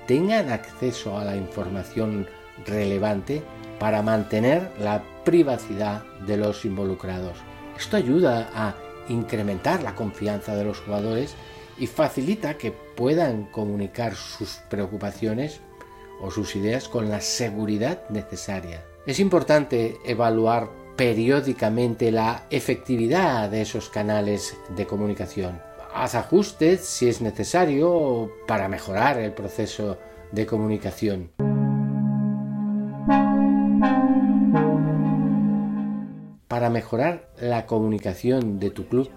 tengan 0.07 0.51
acceso 0.51 1.19
a 1.19 1.25
la 1.25 1.37
información 1.37 2.27
relevante 2.67 3.43
para 3.79 4.03
mantener 4.03 4.73
la 4.81 5.03
privacidad 5.25 6.03
de 6.27 6.37
los 6.37 6.65
involucrados. 6.65 7.37
Esto 7.79 7.97
ayuda 7.97 8.51
a 8.55 8.75
incrementar 9.09 9.83
la 9.83 9.95
confianza 9.95 10.55
de 10.55 10.65
los 10.65 10.81
jugadores 10.81 11.35
y 11.79 11.87
facilita 11.87 12.59
que 12.59 12.73
puedan 12.73 13.45
comunicar 13.45 14.15
sus 14.15 14.61
preocupaciones 14.69 15.61
o 16.21 16.31
sus 16.31 16.57
ideas 16.57 16.89
con 16.89 17.09
la 17.09 17.21
seguridad 17.21 18.09
necesaria. 18.11 18.85
Es 19.07 19.19
importante 19.19 19.99
evaluar 20.05 20.80
periódicamente 20.97 22.11
la 22.11 22.47
efectividad 22.51 23.51
de 23.51 23.63
esos 23.63 23.89
canales 23.89 24.57
de 24.77 24.87
comunicación. 24.87 25.61
Haz 25.95 26.15
ajustes 26.15 26.81
si 26.81 27.09
es 27.09 27.21
necesario 27.21 28.31
para 28.47 28.69
mejorar 28.69 29.19
el 29.19 29.33
proceso 29.33 29.99
de 30.31 30.47
comunicación. 30.47 31.33
Para 36.47 36.71
mejorar 36.71 37.31
la 37.41 37.67
comunicación 37.67 38.59
de 38.59 38.71
tu 38.71 38.87
club, 38.87 39.11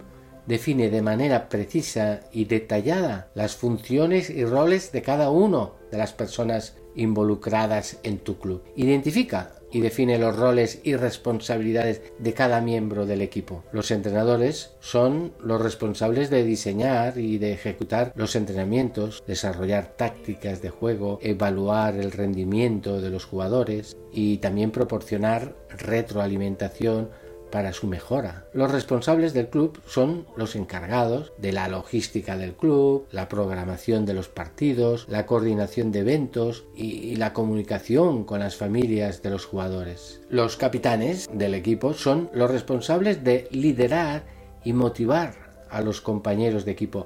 define 0.46 0.90
de 0.90 1.02
manera 1.02 1.50
precisa 1.50 2.22
y 2.32 2.46
detallada 2.46 3.30
las 3.34 3.56
funciones 3.56 4.30
y 4.30 4.46
roles 4.46 4.92
de 4.92 5.02
cada 5.02 5.30
uno 5.30 5.76
de 5.92 5.98
las 5.98 6.14
personas 6.14 6.78
involucradas 6.96 8.00
en 8.04 8.20
tu 8.20 8.38
club. 8.38 8.64
Identifica 8.76 9.54
y 9.74 9.82
define 9.82 10.20
los 10.20 10.36
roles 10.36 10.80
y 10.84 10.96
responsabilidades 10.96 12.02
de 12.20 12.34
cada 12.34 12.62
miembro 12.62 13.06
del 13.06 13.22
equipo. 13.22 13.64
Los 13.72 13.92
entrenadores 13.92 14.76
son 14.80 15.34
los 15.42 15.62
responsables 15.62 16.30
de 16.30 16.44
diseñar 16.44 17.18
y 17.18 17.40
de 17.40 17.54
ejecutar 17.54 18.14
los 18.16 18.36
entrenamientos, 18.36 19.24
desarrollar 19.28 19.96
tácticas 19.98 20.62
de 20.62 20.70
juego, 20.70 21.20
evaluar 21.22 21.96
el 21.96 22.12
rendimiento 22.12 23.02
de 23.02 23.10
los 23.10 23.26
jugadores 23.26 23.98
y 24.14 24.38
también 24.38 24.72
proporcionar 24.72 25.56
retroalimentación 25.70 27.10
para 27.54 27.72
su 27.72 27.86
mejora. 27.86 28.48
Los 28.52 28.72
responsables 28.72 29.32
del 29.36 29.48
club 29.48 29.80
son 29.86 30.26
los 30.36 30.56
encargados 30.56 31.34
de 31.38 31.52
la 31.52 31.68
logística 31.68 32.36
del 32.36 32.56
club, 32.56 33.06
la 33.12 33.30
programación 33.30 34.08
de 34.08 34.16
los 34.16 34.28
partidos, 34.28 35.06
la 35.08 35.28
coordinación 35.28 35.92
de 35.92 36.00
eventos 36.00 36.66
y, 36.76 37.16
la 37.16 37.32
comunicación 37.32 38.24
con 38.24 38.40
las 38.40 38.56
familias 38.56 39.22
de 39.22 39.30
los 39.30 39.46
jugadores. 39.46 40.20
Los 40.32 40.58
capitanes 40.58 41.30
del 41.32 41.54
equipo 41.54 41.94
son 41.94 42.32
los 42.34 42.50
responsables 42.50 43.24
de 43.24 43.48
liderar 43.52 44.24
y 44.64 44.74
motivar 44.74 45.36
a 45.70 45.82
los 45.82 46.02
compañeros 46.02 46.66
de 46.66 46.72
equipo, 46.72 47.06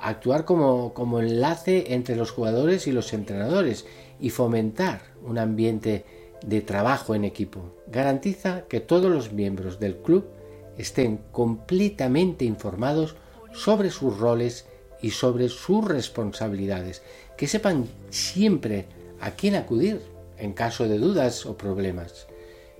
actuar 0.00 0.44
como, 0.44 0.94
como 0.94 1.18
enlace 1.18 1.94
entre 1.94 2.14
los 2.14 2.30
jugadores 2.30 2.86
y 2.86 2.92
los 2.92 3.12
entrenadores 3.12 3.86
y 4.20 4.30
fomentar 4.30 5.00
un 5.24 5.36
ambiente 5.36 6.04
de 6.46 6.60
trabajo 6.60 7.14
en 7.14 7.24
equipo. 7.24 7.74
Garantiza 7.86 8.66
que 8.68 8.80
todos 8.80 9.10
los 9.10 9.32
miembros 9.32 9.80
del 9.80 9.96
club 9.96 10.24
estén 10.78 11.20
completamente 11.32 12.44
informados 12.44 13.16
sobre 13.52 13.90
sus 13.90 14.18
roles 14.18 14.66
y 15.00 15.10
sobre 15.10 15.48
sus 15.48 15.84
responsabilidades, 15.84 17.02
que 17.36 17.46
sepan 17.46 17.86
siempre 18.10 18.86
a 19.20 19.32
quién 19.32 19.54
acudir 19.54 20.00
en 20.38 20.52
caso 20.52 20.88
de 20.88 20.98
dudas 20.98 21.46
o 21.46 21.56
problemas. 21.56 22.26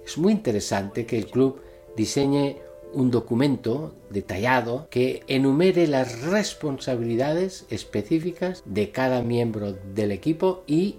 Es 0.05 0.19
muy 0.19 0.33
interesante 0.33 1.07
que 1.07 1.19
el 1.19 1.27
club 1.27 1.61
diseñe 1.97 2.57
un 2.93 3.11
documento 3.11 3.95
detallado 4.11 4.87
que 4.91 5.23
enumere 5.27 5.87
las 5.87 6.23
responsabilidades 6.23 7.67
específicas 7.71 8.63
de 8.67 8.91
cada 8.91 9.23
miembro 9.23 9.73
del 9.73 10.13
equipo 10.13 10.63
y 10.67 10.97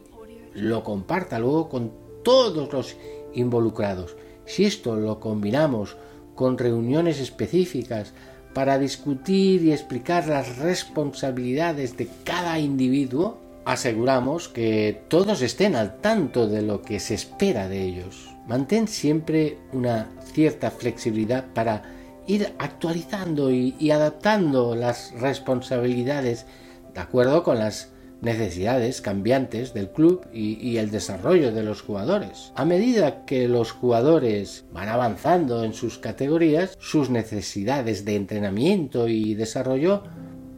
lo 0.53 0.84
comparta 0.84 1.39
luego 1.39 1.69
con 1.69 2.04
todos 2.25 2.74
los 2.74 2.98
involucrados. 3.34 4.17
Si 4.46 4.65
esto 4.65 4.98
lo 4.98 5.22
combinamos 5.22 5.96
con 6.36 6.58
reuniones 6.58 7.22
específicas 7.22 8.12
para 8.53 8.77
discutir 8.77 9.63
y 9.63 9.72
explicar 9.72 10.27
las 10.27 10.58
responsabilidades 10.58 11.96
de 11.96 12.10
cada 12.25 12.60
individuo, 12.60 13.38
aseguramos 13.63 14.50
que 14.50 15.03
todos 15.08 15.41
estén 15.41 15.75
al 15.75 16.01
tanto 16.01 16.48
de 16.48 16.62
lo 16.62 16.82
que 16.82 17.00
se 17.00 17.13
espera 17.13 17.67
de 17.70 17.84
ellos. 17.84 18.29
Mantén 18.48 18.88
siempre 18.88 19.58
una 19.74 20.10
cierta 20.34 20.70
flexibilidad 20.72 21.46
para 21.53 21.84
ir 22.27 22.53
actualizando 22.60 23.51
y, 23.51 23.91
adaptando 23.91 24.75
las 24.75 25.13
responsabilidades 25.20 26.46
de 26.94 27.00
acuerdo 27.00 27.44
con 27.44 27.60
las 27.60 27.89
necesidades 28.22 29.01
cambiantes 29.01 29.74
del 29.74 29.89
club 29.89 30.25
y, 30.34 30.77
el 30.77 30.91
desarrollo 30.91 31.51
de 31.51 31.63
los 31.63 31.81
jugadores. 31.81 32.51
A 32.55 32.65
medida 32.65 33.25
que 33.25 33.48
los 33.48 33.72
jugadores 33.72 34.65
van 34.72 34.89
avanzando 34.89 35.63
en 35.63 35.74
sus 35.74 35.98
categorías, 35.98 36.75
sus 36.79 37.10
necesidades 37.10 38.05
de 38.05 38.15
entrenamiento 38.15 39.07
y 39.07 39.36
desarrollo 39.36 40.03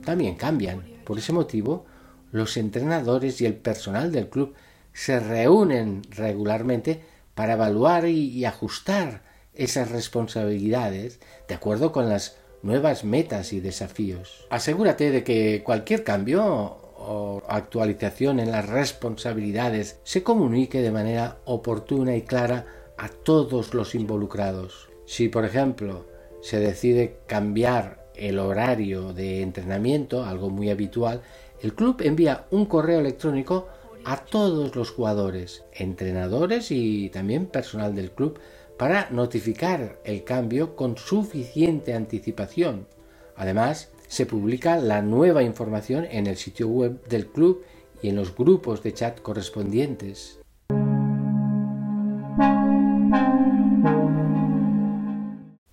también 0.04 0.36
cambian. 0.36 0.84
Por 1.04 1.18
ese 1.18 1.34
motivo, 1.34 1.86
los 2.32 2.58
entrenadores 2.58 3.42
y 3.42 3.46
el 3.46 3.56
personal 3.56 4.12
del 4.12 4.30
club 4.30 4.54
se 4.94 5.20
reúnen 5.20 6.02
regularmente 6.10 7.02
para 7.36 7.54
evaluar 7.54 8.08
y 8.08 8.44
ajustar 8.46 9.22
esas 9.54 9.92
responsabilidades 9.92 11.20
de 11.48 11.56
acuerdo 11.56 11.92
con 11.92 12.10
las 12.10 12.38
nuevas 12.62 13.04
metas 13.04 13.54
y 13.54 13.60
desafíos. 13.60 14.46
Asegúrate 14.50 15.12
de 15.12 15.24
que 15.24 15.64
cualquier 15.64 16.04
cambio 16.04 16.87
o 17.08 17.42
actualización 17.48 18.40
en 18.40 18.52
las 18.52 18.68
responsabilidades 18.68 20.00
se 20.04 20.24
comunique 20.24 20.82
de 20.82 20.92
manera 20.92 21.38
oportuna 21.46 22.16
y 22.16 22.24
clara 22.24 22.66
a 22.98 23.08
todos 23.08 23.74
los 23.74 23.96
involucrados. 23.96 24.90
Si, 25.06 25.30
por 25.30 25.46
ejemplo, 25.46 26.06
se 26.42 26.60
decide 26.60 27.20
cambiar 27.26 28.06
el 28.14 28.40
horario 28.40 29.14
de 29.14 29.42
entrenamiento, 29.42 30.26
algo 30.26 30.50
muy 30.50 30.70
habitual, 30.70 31.22
el 31.62 31.74
club 31.74 32.02
envía 32.02 32.46
un 32.52 32.66
correo 32.66 33.00
electrónico 33.00 33.68
a 34.04 34.18
todos 34.18 34.76
los 34.76 34.92
jugadores, 34.92 35.64
entrenadores 35.74 36.72
y 36.72 37.10
también 37.10 37.46
personal 37.46 37.96
del 37.96 38.12
club 38.12 38.40
para 38.78 39.10
notificar 39.10 40.00
el 40.04 40.24
cambio 40.24 40.76
con 40.76 40.98
suficiente 40.98 41.94
anticipación. 41.94 42.88
Además, 43.36 43.92
se 44.08 44.26
publica 44.26 44.78
la 44.78 45.02
nueva 45.02 45.44
información 45.44 46.06
en 46.10 46.28
el 46.28 46.38
sitio 46.38 46.68
web 46.68 47.08
del 47.08 47.28
club 47.28 47.64
y 48.02 48.10
en 48.10 48.16
los 48.16 48.36
grupos 48.36 48.84
de 48.84 48.94
chat 48.94 49.22
correspondientes. 49.22 50.40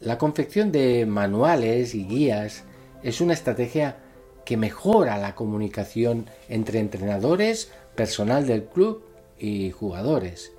La 0.00 0.18
confección 0.18 0.70
de 0.70 1.06
manuales 1.06 1.94
y 1.94 2.04
guías 2.04 2.64
es 3.02 3.20
una 3.20 3.32
estrategia 3.32 3.98
que 4.44 4.56
mejora 4.56 5.18
la 5.18 5.34
comunicación 5.34 6.26
entre 6.48 6.78
entrenadores, 6.78 7.72
personal 7.94 8.46
del 8.46 8.64
club 8.64 9.02
y 9.38 9.70
jugadores. 9.70 10.52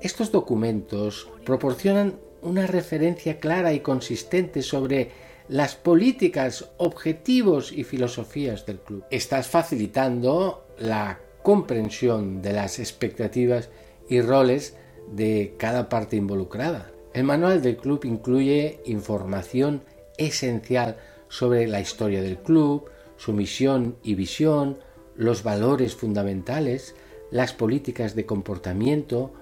Estos 0.00 0.32
documentos 0.32 1.28
proporcionan 1.44 2.18
una 2.42 2.66
referencia 2.66 3.38
clara 3.38 3.72
y 3.72 3.80
consistente 3.80 4.62
sobre 4.62 5.10
las 5.48 5.76
políticas, 5.76 6.70
objetivos 6.76 7.72
y 7.72 7.84
filosofías 7.84 8.66
del 8.66 8.78
club. 8.78 9.04
Estás 9.10 9.46
facilitando 9.46 10.66
la 10.78 11.20
comprensión 11.42 12.42
de 12.42 12.52
las 12.52 12.78
expectativas 12.78 13.70
y 14.08 14.20
roles 14.20 14.76
de 15.12 15.54
cada 15.58 15.88
parte 15.88 16.16
involucrada. 16.16 16.90
El 17.14 17.24
manual 17.24 17.62
del 17.62 17.76
club 17.76 18.04
incluye 18.04 18.80
información 18.84 19.82
esencial 20.18 20.96
sobre 21.28 21.66
la 21.66 21.80
historia 21.80 22.22
del 22.22 22.38
club, 22.38 22.90
su 23.16 23.32
misión 23.32 23.96
y 24.02 24.14
visión, 24.14 24.78
los 25.14 25.42
valores 25.42 25.94
fundamentales, 25.94 26.94
las 27.30 27.52
políticas 27.52 28.14
de 28.14 28.26
comportamiento, 28.26 29.32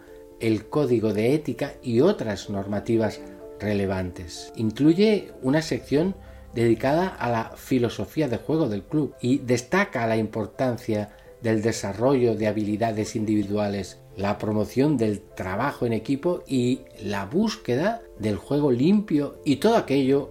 el 0.40 0.66
código 0.66 1.12
de 1.12 1.34
ética 1.34 1.74
y 1.82 2.00
otras 2.00 2.50
normativas 2.50 3.20
relevantes. 3.60 4.52
Incluye 4.56 5.32
una 5.42 5.62
sección 5.62 6.14
dedicada 6.54 7.08
a 7.08 7.30
la 7.30 7.52
filosofía 7.56 8.28
de 8.28 8.38
juego 8.38 8.68
del 8.68 8.82
club 8.82 9.14
y 9.20 9.38
destaca 9.38 10.06
la 10.06 10.16
importancia 10.16 11.10
del 11.42 11.62
desarrollo 11.62 12.36
de 12.36 12.46
habilidades 12.46 13.16
individuales, 13.16 13.98
la 14.16 14.38
promoción 14.38 14.96
del 14.96 15.20
trabajo 15.20 15.84
en 15.84 15.92
equipo 15.92 16.42
y 16.46 16.80
la 17.02 17.26
búsqueda 17.26 18.02
del 18.18 18.36
juego 18.36 18.70
limpio 18.70 19.40
y 19.44 19.56
todo 19.56 19.76
aquello 19.76 20.30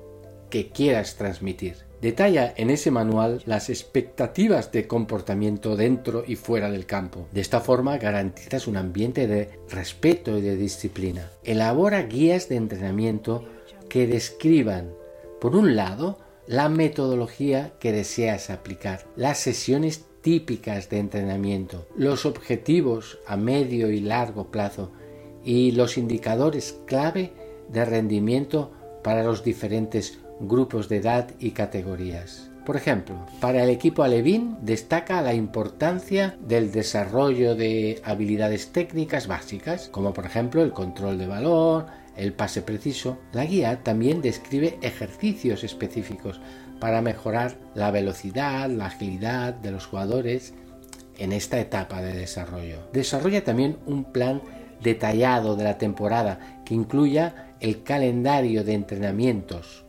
que 0.49 0.69
quieras 0.69 1.15
transmitir. 1.15 1.75
Detalla 2.03 2.53
en 2.57 2.69
ese 2.69 2.91
manual 2.91 3.41
las 3.45 3.69
expectativas 3.69 4.73
de 4.73 4.87
comportamiento 4.87 5.77
dentro 5.77 6.25
y 6.27 6.35
fuera 6.35 6.69
del 6.69 6.85
campo. 6.85 7.27
De 7.31 7.39
esta 7.39 7.61
forma 7.61 7.97
garantizas 7.97 8.67
un 8.67 8.75
ambiente 8.75 9.25
de 9.25 9.51
respeto 9.69 10.37
y 10.37 10.41
de 10.41 10.57
disciplina. 10.57 11.31
Elabora 11.45 12.01
guías 12.01 12.49
de 12.49 12.57
entrenamiento 12.57 13.45
que 13.87 14.05
describan, 14.05 14.91
por 15.39 15.55
un 15.55 15.77
lado, 15.77 16.19
la 16.45 16.67
metodología 16.67 17.71
que 17.79 17.93
deseas 17.93 18.49
aplicar, 18.49 19.05
las 19.15 19.37
sesiones 19.37 20.03
típicas 20.19 20.89
de 20.89 20.99
entrenamiento, 20.99 21.87
los 21.95 22.25
objetivos 22.25 23.17
a 23.25 23.37
medio 23.37 23.89
y 23.89 24.01
largo 24.01 24.51
plazo 24.51 24.91
y 25.41 25.71
los 25.71 25.97
indicadores 25.97 26.77
clave 26.85 27.31
de 27.69 27.85
rendimiento 27.85 28.73
para 29.05 29.23
los 29.23 29.45
diferentes 29.45 30.19
grupos 30.39 30.89
de 30.89 30.97
edad 30.97 31.29
y 31.39 31.51
categorías. 31.51 32.49
Por 32.65 32.77
ejemplo, 32.77 33.25
para 33.41 33.63
el 33.63 33.69
equipo 33.69 34.03
alevín 34.03 34.55
destaca 34.61 35.21
la 35.21 35.33
importancia 35.33 36.37
del 36.39 36.71
desarrollo 36.71 37.55
de 37.55 38.01
habilidades 38.05 38.71
técnicas 38.71 39.27
básicas, 39.27 39.89
como 39.89 40.13
por 40.13 40.25
ejemplo 40.25 40.63
el 40.63 40.71
control 40.71 41.17
de 41.17 41.27
balón, 41.27 41.85
el 42.15 42.31
pase 42.31 42.61
preciso. 42.61 43.17
La 43.33 43.45
guía 43.45 43.83
también 43.83 44.21
describe 44.21 44.77
ejercicios 44.81 45.65
específicos 45.65 46.39
para 46.79 47.01
mejorar 47.01 47.57
la 47.75 47.91
velocidad, 47.91 48.69
la 48.69 48.85
agilidad 48.85 49.53
de 49.53 49.71
los 49.71 49.85
jugadores 49.85 50.53
en 51.17 51.33
esta 51.33 51.59
etapa 51.59 52.01
de 52.01 52.13
desarrollo. 52.13 52.79
Desarrolla 52.93 53.43
también 53.43 53.77
un 53.85 54.05
plan 54.05 54.41
detallado 54.81 55.55
de 55.55 55.63
la 55.63 55.77
temporada 55.77 56.61
que 56.65 56.75
incluya 56.75 57.53
el 57.59 57.83
calendario 57.83 58.63
de 58.63 58.73
entrenamientos, 58.73 59.82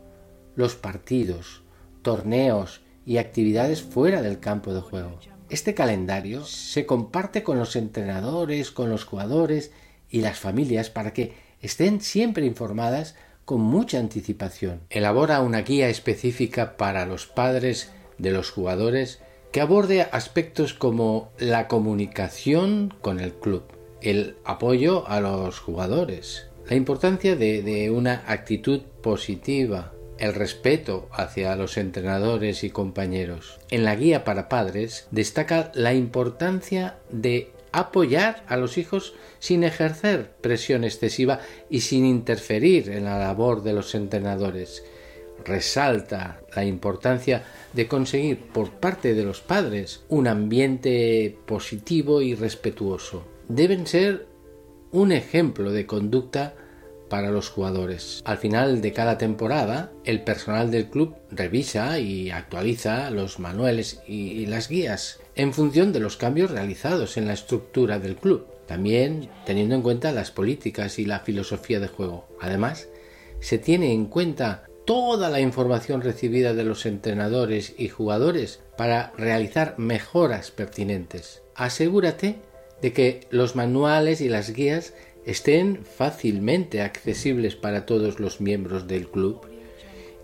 los 0.56 0.74
partidos, 0.74 1.62
torneos 2.02 2.80
y 3.06 3.18
actividades 3.18 3.82
fuera 3.82 4.22
del 4.22 4.40
campo 4.40 4.72
de 4.72 4.80
juego. 4.80 5.18
Este 5.50 5.74
calendario 5.74 6.44
se 6.44 6.86
comparte 6.86 7.42
con 7.42 7.58
los 7.58 7.76
entrenadores, 7.76 8.70
con 8.70 8.88
los 8.88 9.04
jugadores 9.04 9.72
y 10.08 10.20
las 10.20 10.38
familias 10.38 10.90
para 10.90 11.12
que 11.12 11.34
estén 11.60 12.00
siempre 12.00 12.46
informadas 12.46 13.14
con 13.44 13.60
mucha 13.60 13.98
anticipación. 13.98 14.80
Elabora 14.90 15.40
una 15.40 15.62
guía 15.62 15.88
específica 15.88 16.76
para 16.76 17.06
los 17.06 17.26
padres 17.26 17.92
de 18.18 18.30
los 18.30 18.50
jugadores 18.50 19.20
que 19.52 19.60
aborde 19.60 20.02
aspectos 20.02 20.74
como 20.74 21.30
la 21.38 21.68
comunicación 21.68 22.92
con 23.02 23.20
el 23.20 23.32
club, 23.32 23.62
el 24.00 24.36
apoyo 24.44 25.06
a 25.08 25.20
los 25.20 25.60
jugadores, 25.60 26.48
la 26.68 26.74
importancia 26.76 27.36
de, 27.36 27.62
de 27.62 27.90
una 27.90 28.24
actitud 28.26 28.80
positiva, 29.02 29.93
el 30.24 30.34
respeto 30.34 31.08
hacia 31.12 31.54
los 31.54 31.76
entrenadores 31.76 32.64
y 32.64 32.70
compañeros. 32.70 33.60
En 33.70 33.84
la 33.84 33.94
guía 33.94 34.24
para 34.24 34.48
padres 34.48 35.06
destaca 35.10 35.70
la 35.74 35.92
importancia 35.92 36.96
de 37.10 37.50
apoyar 37.72 38.42
a 38.48 38.56
los 38.56 38.78
hijos 38.78 39.14
sin 39.38 39.64
ejercer 39.64 40.30
presión 40.40 40.84
excesiva 40.84 41.40
y 41.68 41.80
sin 41.80 42.06
interferir 42.06 42.88
en 42.88 43.04
la 43.04 43.18
labor 43.18 43.62
de 43.62 43.74
los 43.74 43.94
entrenadores. 43.94 44.82
Resalta 45.44 46.40
la 46.56 46.64
importancia 46.64 47.42
de 47.74 47.86
conseguir 47.86 48.38
por 48.38 48.70
parte 48.70 49.12
de 49.14 49.24
los 49.24 49.42
padres 49.42 50.04
un 50.08 50.26
ambiente 50.26 51.36
positivo 51.44 52.22
y 52.22 52.34
respetuoso. 52.34 53.26
Deben 53.48 53.86
ser 53.86 54.26
un 54.90 55.12
ejemplo 55.12 55.70
de 55.70 55.84
conducta 55.84 56.54
para 57.14 57.30
los 57.30 57.48
jugadores. 57.48 58.22
Al 58.24 58.38
final 58.38 58.80
de 58.80 58.92
cada 58.92 59.18
temporada, 59.18 59.92
el 60.04 60.24
personal 60.24 60.72
del 60.72 60.90
club 60.90 61.14
revisa 61.30 62.00
y 62.00 62.32
actualiza 62.32 63.08
los 63.12 63.38
manuales 63.38 64.02
y 64.08 64.46
las 64.46 64.68
guías 64.68 65.20
en 65.36 65.52
función 65.52 65.92
de 65.92 66.00
los 66.00 66.16
cambios 66.16 66.50
realizados 66.50 67.16
en 67.16 67.28
la 67.28 67.34
estructura 67.34 68.00
del 68.00 68.16
club, 68.16 68.48
también 68.66 69.28
teniendo 69.46 69.76
en 69.76 69.82
cuenta 69.82 70.10
las 70.10 70.32
políticas 70.32 70.98
y 70.98 71.04
la 71.04 71.20
filosofía 71.20 71.78
de 71.78 71.86
juego. 71.86 72.26
Además, 72.40 72.88
se 73.38 73.58
tiene 73.58 73.92
en 73.92 74.06
cuenta 74.06 74.64
toda 74.84 75.30
la 75.30 75.38
información 75.38 76.02
recibida 76.02 76.52
de 76.52 76.64
los 76.64 76.84
entrenadores 76.84 77.74
y 77.78 77.90
jugadores 77.90 78.58
para 78.76 79.12
realizar 79.16 79.76
mejoras 79.78 80.50
pertinentes. 80.50 81.42
Asegúrate 81.54 82.40
de 82.82 82.92
que 82.92 83.20
los 83.30 83.54
manuales 83.54 84.20
y 84.20 84.28
las 84.28 84.52
guías 84.52 84.94
estén 85.26 85.84
fácilmente 85.84 86.80
accesibles 86.80 87.56
para 87.56 87.86
todos 87.86 88.20
los 88.20 88.40
miembros 88.40 88.86
del 88.86 89.08
club 89.08 89.40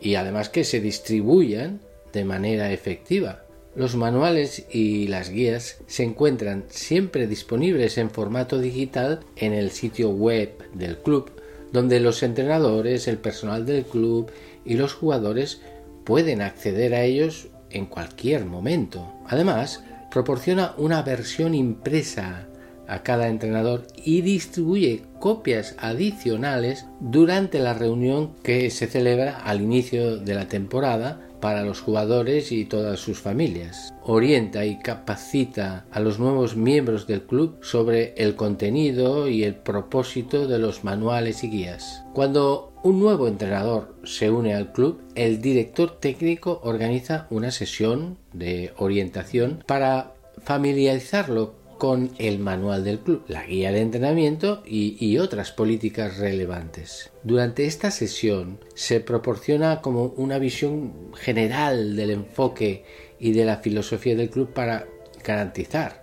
y 0.01 0.15
además 0.15 0.49
que 0.49 0.65
se 0.65 0.81
distribuyan 0.81 1.81
de 2.13 2.25
manera 2.25 2.73
efectiva. 2.73 3.45
Los 3.77 3.95
manuales 3.95 4.67
y 4.71 5.07
las 5.07 5.31
guías 5.31 5.79
se 5.87 6.03
encuentran 6.03 6.65
siempre 6.69 7.27
disponibles 7.27 7.99
en 7.99 8.11
formato 8.11 8.59
digital 8.59 9.21
en 9.37 9.53
el 9.53 9.71
sitio 9.71 10.11
web 10.11 10.53
del 10.75 10.99
club, 10.99 11.31
donde 11.73 12.01
los 12.01 12.23
entrenadores, 12.25 13.07
el 13.07 13.19
personal 13.19 13.65
del 13.65 13.85
club 13.85 14.31
y 14.65 14.75
los 14.75 14.93
jugadores 14.93 15.61
pueden 16.05 16.43
acceder 16.43 16.95
a 16.95 17.05
ellos 17.05 17.49
en 17.71 17.87
cualquier 17.87 18.45
momento. 18.45 19.13
Además, 19.29 19.85
proporciona 20.11 20.75
una 20.77 21.03
versión 21.03 21.55
impresa 21.55 22.49
a 22.91 23.03
cada 23.03 23.29
entrenador 23.29 23.87
y 24.05 24.21
distribuye 24.23 25.03
copias 25.21 25.77
adicionales 25.79 26.87
durante 26.99 27.61
la 27.61 27.73
reunión 27.73 28.33
que 28.43 28.69
se 28.71 28.89
celebra 28.89 29.39
al 29.39 29.61
inicio 29.61 30.17
de 30.17 30.35
la 30.35 30.49
temporada 30.49 31.21
para 31.41 31.63
los 31.63 31.81
jugadores 31.81 32.53
y 32.53 32.65
todas 32.65 33.01
sus 33.01 33.19
familias. 33.19 33.95
Orienta 34.03 34.65
y 34.67 34.79
capacita 34.79 35.87
a 35.91 36.01
los 36.01 36.19
nuevos 36.19 36.57
miembros 36.57 37.07
del 37.07 37.23
club 37.23 37.59
sobre 37.63 38.15
el 38.17 38.35
contenido 38.37 39.29
y 39.29 39.45
el 39.45 39.55
propósito 39.55 40.47
de 40.47 40.59
los 40.59 40.85
manuales 40.85 41.43
y 41.45 41.49
guías. 41.49 42.05
Cuando 42.13 42.73
un 42.83 43.01
nuevo 43.01 43.29
entrenador 43.29 43.95
se 44.05 44.31
une 44.31 44.55
al 44.55 44.73
club, 44.73 45.01
el 45.15 45.41
director 45.41 45.99
técnico 45.99 46.61
organiza 46.65 47.27
una 47.31 47.51
sesión 47.51 48.19
de 48.33 48.73
orientación 48.77 49.63
para 49.67 50.15
familiarizarlo 50.43 51.60
con 51.81 52.11
el 52.19 52.39
manual 52.41 52.85
del 52.85 52.99
club, 52.99 53.25
la 53.27 53.47
guía 53.47 53.73
de 53.73 53.81
entrenamiento 53.81 54.63
y, 54.67 55.17
otras 55.17 55.51
políticas 55.51 56.19
relevantes. 56.19 57.11
Durante 57.25 57.65
esta 57.65 57.91
sesión 57.91 58.59
se 58.75 59.01
proporciona 59.01 59.81
como 59.81 60.05
una 60.17 60.39
visión 60.39 60.93
general 61.15 61.97
del 61.97 62.11
enfoque 62.11 62.85
y 63.19 63.33
de 63.33 63.47
la 63.47 63.57
filosofía 63.57 64.15
del 64.15 64.29
club 64.29 64.53
para 64.53 64.87
garantizar 65.25 66.00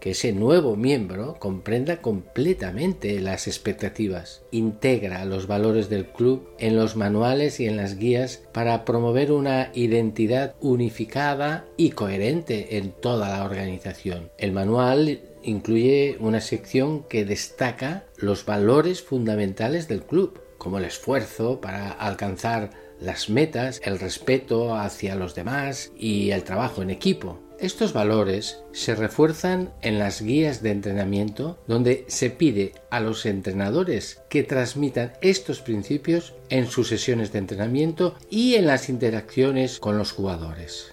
que 0.00 0.10
ese 0.10 0.32
nuevo 0.32 0.76
miembro 0.76 1.36
comprenda 1.38 2.02
completamente 2.02 3.20
las 3.20 3.46
expectativas, 3.46 4.42
integra 4.50 5.24
los 5.24 5.46
valores 5.46 5.88
del 5.88 6.06
club 6.06 6.48
en 6.58 6.76
los 6.76 6.96
manuales 6.96 7.60
y 7.60 7.66
en 7.66 7.76
las 7.76 7.96
guías 7.96 8.42
para 8.52 8.84
promover 8.84 9.32
una 9.32 9.70
identidad 9.74 10.54
unificada 10.60 11.64
y 11.76 11.90
coherente 11.90 12.76
en 12.76 12.92
toda 12.92 13.30
la 13.30 13.44
organización. 13.44 14.30
El 14.38 14.52
manual 14.52 15.20
incluye 15.42 16.16
una 16.20 16.40
sección 16.40 17.04
que 17.04 17.24
destaca 17.24 18.04
los 18.16 18.44
valores 18.44 19.02
fundamentales 19.02 19.88
del 19.88 20.02
club, 20.02 20.40
como 20.58 20.78
el 20.78 20.84
esfuerzo 20.84 21.60
para 21.60 21.90
alcanzar 21.90 22.70
las 23.00 23.28
metas, 23.28 23.80
el 23.84 23.98
respeto 23.98 24.74
hacia 24.74 25.14
los 25.14 25.34
demás 25.34 25.92
y 25.96 26.30
el 26.30 26.44
trabajo 26.44 26.82
en 26.82 26.90
equipo. 26.90 27.45
Estos 27.58 27.94
valores 27.94 28.60
se 28.72 28.94
refuerzan 28.94 29.70
en 29.80 29.98
las 29.98 30.20
guías 30.20 30.62
de 30.62 30.72
entrenamiento 30.72 31.58
donde 31.66 32.04
se 32.06 32.28
pide 32.28 32.74
a 32.90 33.00
los 33.00 33.24
entrenadores 33.24 34.20
que 34.28 34.42
transmitan 34.42 35.14
estos 35.22 35.62
principios 35.62 36.34
en 36.50 36.66
sus 36.66 36.88
sesiones 36.88 37.32
de 37.32 37.38
entrenamiento 37.38 38.14
y 38.28 38.56
en 38.56 38.66
las 38.66 38.90
interacciones 38.90 39.80
con 39.80 39.96
los 39.96 40.12
jugadores. 40.12 40.92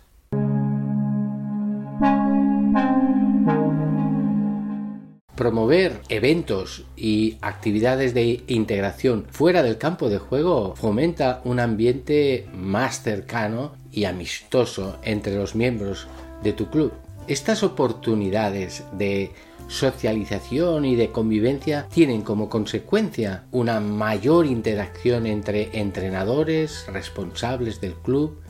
Promover 5.35 5.99
eventos 6.07 6.85
y 6.95 7.37
actividades 7.41 8.13
de 8.13 8.43
integración 8.47 9.25
fuera 9.29 9.63
del 9.63 9.77
campo 9.77 10.07
de 10.07 10.19
juego 10.19 10.75
fomenta 10.77 11.41
un 11.43 11.59
ambiente 11.59 12.47
más 12.53 13.01
cercano 13.03 13.75
y 13.91 14.05
amistoso 14.05 14.99
entre 15.03 15.35
los 15.35 15.55
miembros 15.55 16.07
de 16.43 16.53
tu 16.53 16.69
club. 16.69 16.91
Estas 17.27 17.63
oportunidades 17.63 18.83
de 18.91 19.31
socialización 19.67 20.85
y 20.85 20.95
de 20.95 21.11
convivencia 21.11 21.87
tienen 21.91 22.21
como 22.21 22.49
consecuencia 22.49 23.45
una 23.51 23.79
mayor 23.79 24.45
interacción 24.45 25.25
entre 25.25 25.79
entrenadores, 25.79 26.85
responsables 26.87 27.79
del 27.79 27.93
club 27.95 28.41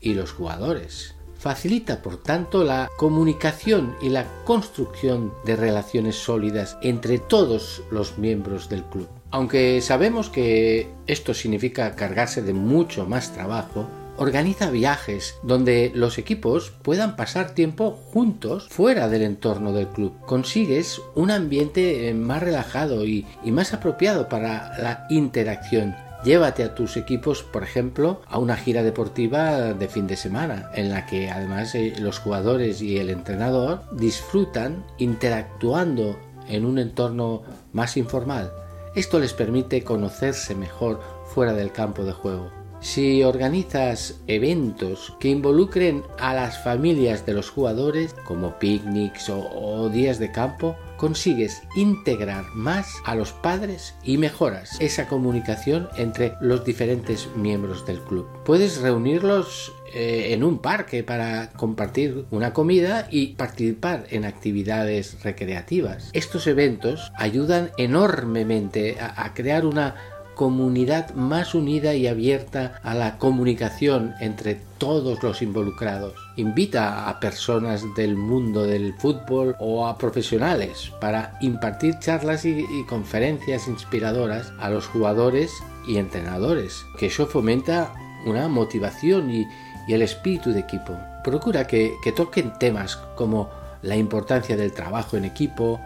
y 0.00 0.14
los 0.14 0.32
jugadores. 0.32 1.14
Facilita, 1.38 2.02
por 2.02 2.22
tanto, 2.22 2.62
la 2.62 2.88
comunicación 2.96 3.96
y 4.00 4.10
la 4.10 4.26
construcción 4.44 5.32
de 5.44 5.56
relaciones 5.56 6.14
sólidas 6.14 6.78
entre 6.82 7.18
todos 7.18 7.82
los 7.90 8.16
miembros 8.16 8.68
del 8.68 8.84
club. 8.84 9.08
Aunque 9.32 9.80
sabemos 9.80 10.30
que 10.30 10.88
esto 11.08 11.34
significa 11.34 11.96
cargarse 11.96 12.42
de 12.42 12.52
mucho 12.52 13.06
más 13.06 13.32
trabajo, 13.32 13.88
organiza 14.16 14.70
viajes 14.70 15.36
donde 15.42 15.92
los 15.94 16.18
equipos 16.18 16.72
puedan 16.82 17.16
pasar 17.16 17.54
tiempo 17.54 17.92
juntos 18.12 18.68
fuera 18.68 19.08
del 19.08 19.22
entorno 19.22 19.72
del 19.72 19.88
club. 19.88 20.14
Consigues 20.26 21.00
un 21.14 21.30
ambiente 21.30 22.08
eh, 22.08 22.14
más 22.14 22.42
relajado 22.42 23.04
y, 23.04 23.26
más 23.46 23.72
apropiado 23.72 24.28
para 24.28 24.78
la 24.78 25.06
interacción. 25.10 25.94
Llévate 26.24 26.62
a 26.62 26.74
tus 26.74 26.96
equipos, 26.96 27.42
por 27.42 27.64
ejemplo, 27.64 28.22
a 28.28 28.38
una 28.38 28.56
gira 28.56 28.84
deportiva 28.84 29.74
de 29.74 29.88
fin 29.88 30.06
de 30.06 30.16
semana, 30.16 30.70
en 30.74 30.90
la 30.90 31.04
que 31.06 31.30
además 31.30 31.74
eh, 31.74 31.94
los 31.98 32.20
jugadores 32.20 32.80
y 32.80 32.98
el 32.98 33.10
entrenador 33.10 33.82
disfrutan 33.92 34.84
interactuando 34.98 36.16
en 36.48 36.64
un 36.64 36.78
entorno 36.78 37.42
más 37.72 37.96
informal. 37.96 38.52
Esto 38.94 39.18
les 39.18 39.32
permite 39.32 39.82
conocerse 39.82 40.54
mejor 40.54 41.00
fuera 41.24 41.54
del 41.54 41.72
campo 41.72 42.04
de 42.04 42.12
juego. 42.12 42.61
Si 42.82 43.22
organizas 43.22 44.20
eventos 44.26 45.16
que 45.20 45.28
involucren 45.28 46.02
a 46.18 46.34
las 46.34 46.64
familias 46.64 47.24
de 47.24 47.32
los 47.32 47.48
jugadores, 47.48 48.12
como 48.24 48.58
picnics 48.58 49.30
o, 49.30 49.88
días 49.88 50.18
de 50.18 50.32
campo, 50.32 50.76
consigues 50.96 51.62
integrar 51.76 52.44
más 52.54 52.92
a 53.04 53.14
los 53.14 53.32
padres 53.32 53.94
y 54.02 54.18
mejoras 54.18 54.80
esa 54.80 55.06
comunicación 55.06 55.88
entre 55.96 56.34
los 56.40 56.64
diferentes 56.64 57.28
miembros 57.36 57.86
del 57.86 58.00
club. 58.00 58.26
Puedes 58.44 58.80
reunirlos 58.80 59.72
eh, 59.94 60.32
en 60.32 60.42
un 60.42 60.58
parque 60.58 61.04
para 61.04 61.50
compartir 61.50 62.24
una 62.32 62.52
comida 62.52 63.06
y 63.12 63.34
participar 63.34 64.06
en 64.10 64.24
actividades 64.24 65.22
recreativas. 65.22 66.10
Estos 66.14 66.48
eventos 66.48 67.12
ayudan 67.14 67.70
enormemente 67.76 68.96
a 69.00 69.34
crear 69.34 69.66
una 69.66 69.94
comunidad 70.34 71.14
más 71.14 71.54
unida 71.54 71.94
y 71.94 72.06
abierta 72.06 72.80
a 72.82 72.94
la 72.94 73.18
comunicación 73.18 74.14
entre 74.20 74.60
todos 74.78 75.22
los 75.22 75.42
involucrados. 75.42 76.14
Invita 76.36 77.08
a 77.08 77.20
personas 77.20 77.84
del 77.94 78.16
mundo 78.16 78.64
del 78.64 78.94
fútbol 78.94 79.56
o 79.58 79.86
a 79.86 79.98
profesionales 79.98 80.92
para 81.00 81.38
impartir 81.40 81.98
charlas 81.98 82.44
y, 82.44 82.64
conferencias 82.88 83.68
inspiradoras 83.68 84.52
a 84.58 84.70
los 84.70 84.86
jugadores 84.86 85.52
y 85.86 85.98
entrenadores, 85.98 86.84
que 86.98 87.06
eso 87.06 87.26
fomenta 87.26 87.92
una 88.26 88.48
motivación 88.48 89.30
y, 89.30 89.46
el 89.88 90.02
espíritu 90.02 90.52
de 90.52 90.60
equipo. 90.60 90.96
Procura 91.24 91.66
que 91.66 92.14
toquen 92.16 92.52
temas 92.58 92.96
como 93.16 93.50
la 93.82 93.96
importancia 93.96 94.56
del 94.56 94.72
trabajo 94.72 95.16
en 95.16 95.24
equipo, 95.24 95.80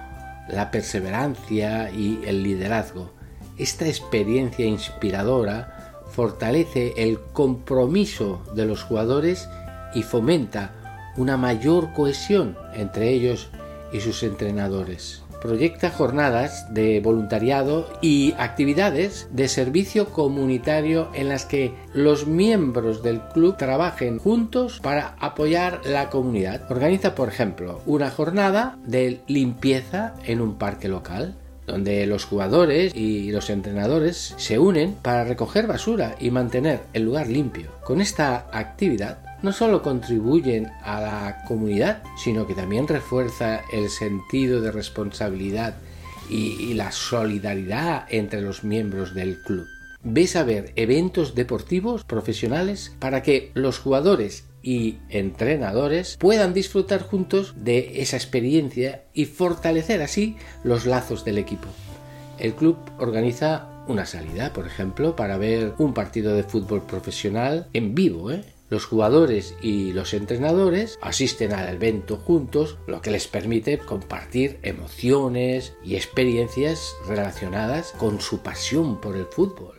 la 0.48 0.70
perseverancia 0.70 1.90
y 1.90 2.20
el 2.26 2.42
liderazgo 2.42 3.15
esta 3.58 3.86
experiencia 3.86 4.66
inspiradora 4.66 6.02
fortalece 6.08 6.94
el 6.96 7.20
compromiso 7.32 8.42
de 8.54 8.66
los 8.66 8.82
jugadores 8.82 9.48
y 9.94 10.02
fomenta 10.02 10.72
una 11.16 11.36
mayor 11.36 11.92
cohesión 11.92 12.56
entre 12.74 13.10
ellos 13.10 13.48
y 13.92 14.00
sus 14.00 14.22
entrenadores. 14.22 15.22
Proyecta 15.40 15.90
jornadas 15.90 16.72
de 16.72 17.00
voluntariado 17.00 17.88
y 18.00 18.34
actividades 18.38 19.28
de 19.30 19.48
servicio 19.48 20.06
comunitario 20.06 21.08
en 21.14 21.28
las 21.28 21.44
que 21.44 21.72
los 21.92 22.26
miembros 22.26 23.02
del 23.02 23.20
club 23.20 23.56
trabajen 23.56 24.18
juntos 24.18 24.80
para 24.82 25.14
apoyar 25.20 25.82
la 25.84 26.10
comunidad. 26.10 26.62
Organiza, 26.70 27.14
por 27.14 27.28
ejemplo, 27.28 27.80
una 27.86 28.10
jornada 28.10 28.76
de 28.84 29.20
limpieza 29.28 30.14
en 30.24 30.40
un 30.40 30.56
parque 30.56 30.88
local 30.88 31.36
donde 31.66 32.06
los 32.06 32.24
jugadores 32.24 32.94
y 32.94 33.30
los 33.32 33.50
entrenadores 33.50 34.34
se 34.36 34.58
unen 34.58 34.94
para 35.02 35.24
recoger 35.24 35.66
basura 35.66 36.16
y 36.18 36.30
mantener 36.30 36.80
el 36.92 37.04
lugar 37.04 37.26
limpio. 37.26 37.70
Con 37.84 38.00
esta 38.00 38.46
actividad 38.52 39.18
no 39.42 39.52
solo 39.52 39.82
contribuyen 39.82 40.68
a 40.82 41.00
la 41.00 41.44
comunidad, 41.46 42.02
sino 42.16 42.46
que 42.46 42.54
también 42.54 42.88
refuerza 42.88 43.62
el 43.72 43.90
sentido 43.90 44.60
de 44.60 44.72
responsabilidad 44.72 45.76
y, 46.28 46.74
la 46.74 46.90
solidaridad 46.90 48.06
entre 48.08 48.40
los 48.40 48.64
miembros 48.64 49.14
del 49.14 49.40
club. 49.42 49.66
Ves 50.02 50.36
a 50.36 50.44
ver 50.44 50.72
eventos 50.76 51.34
deportivos 51.34 52.04
profesionales 52.04 52.92
para 52.98 53.22
que 53.22 53.50
los 53.54 53.78
jugadores 53.78 54.44
y 54.66 54.98
entrenadores 55.10 56.16
puedan 56.18 56.52
disfrutar 56.52 57.02
juntos 57.02 57.54
de 57.56 58.02
esa 58.02 58.16
experiencia 58.16 59.04
y 59.14 59.26
fortalecer 59.26 60.02
así 60.02 60.36
los 60.64 60.86
lazos 60.86 61.24
del 61.24 61.38
equipo. 61.38 61.68
El 62.40 62.54
club 62.54 62.76
organiza 62.98 63.68
una 63.86 64.04
salida, 64.04 64.52
por 64.52 64.66
ejemplo, 64.66 65.14
para 65.14 65.38
ver 65.38 65.74
un 65.78 65.94
partido 65.94 66.34
de 66.34 66.42
fútbol 66.42 66.82
profesional 66.82 67.68
en 67.72 67.94
vivo, 67.94 68.32
¿eh? 68.32 68.44
Los 68.68 68.84
jugadores 68.84 69.54
y 69.62 69.92
los 69.92 70.12
entrenadores 70.12 70.98
asisten 71.00 71.52
al 71.52 71.72
evento 71.72 72.16
juntos, 72.16 72.78
lo 72.88 73.00
que 73.00 73.12
les 73.12 73.28
permite 73.28 73.78
compartir 73.78 74.58
emociones 74.62 75.74
y 75.84 75.94
experiencias 75.94 76.96
relacionadas 77.06 77.92
con 77.92 78.20
su 78.20 78.40
pasión 78.40 79.00
por 79.00 79.14
el 79.14 79.26
fútbol. 79.26 79.75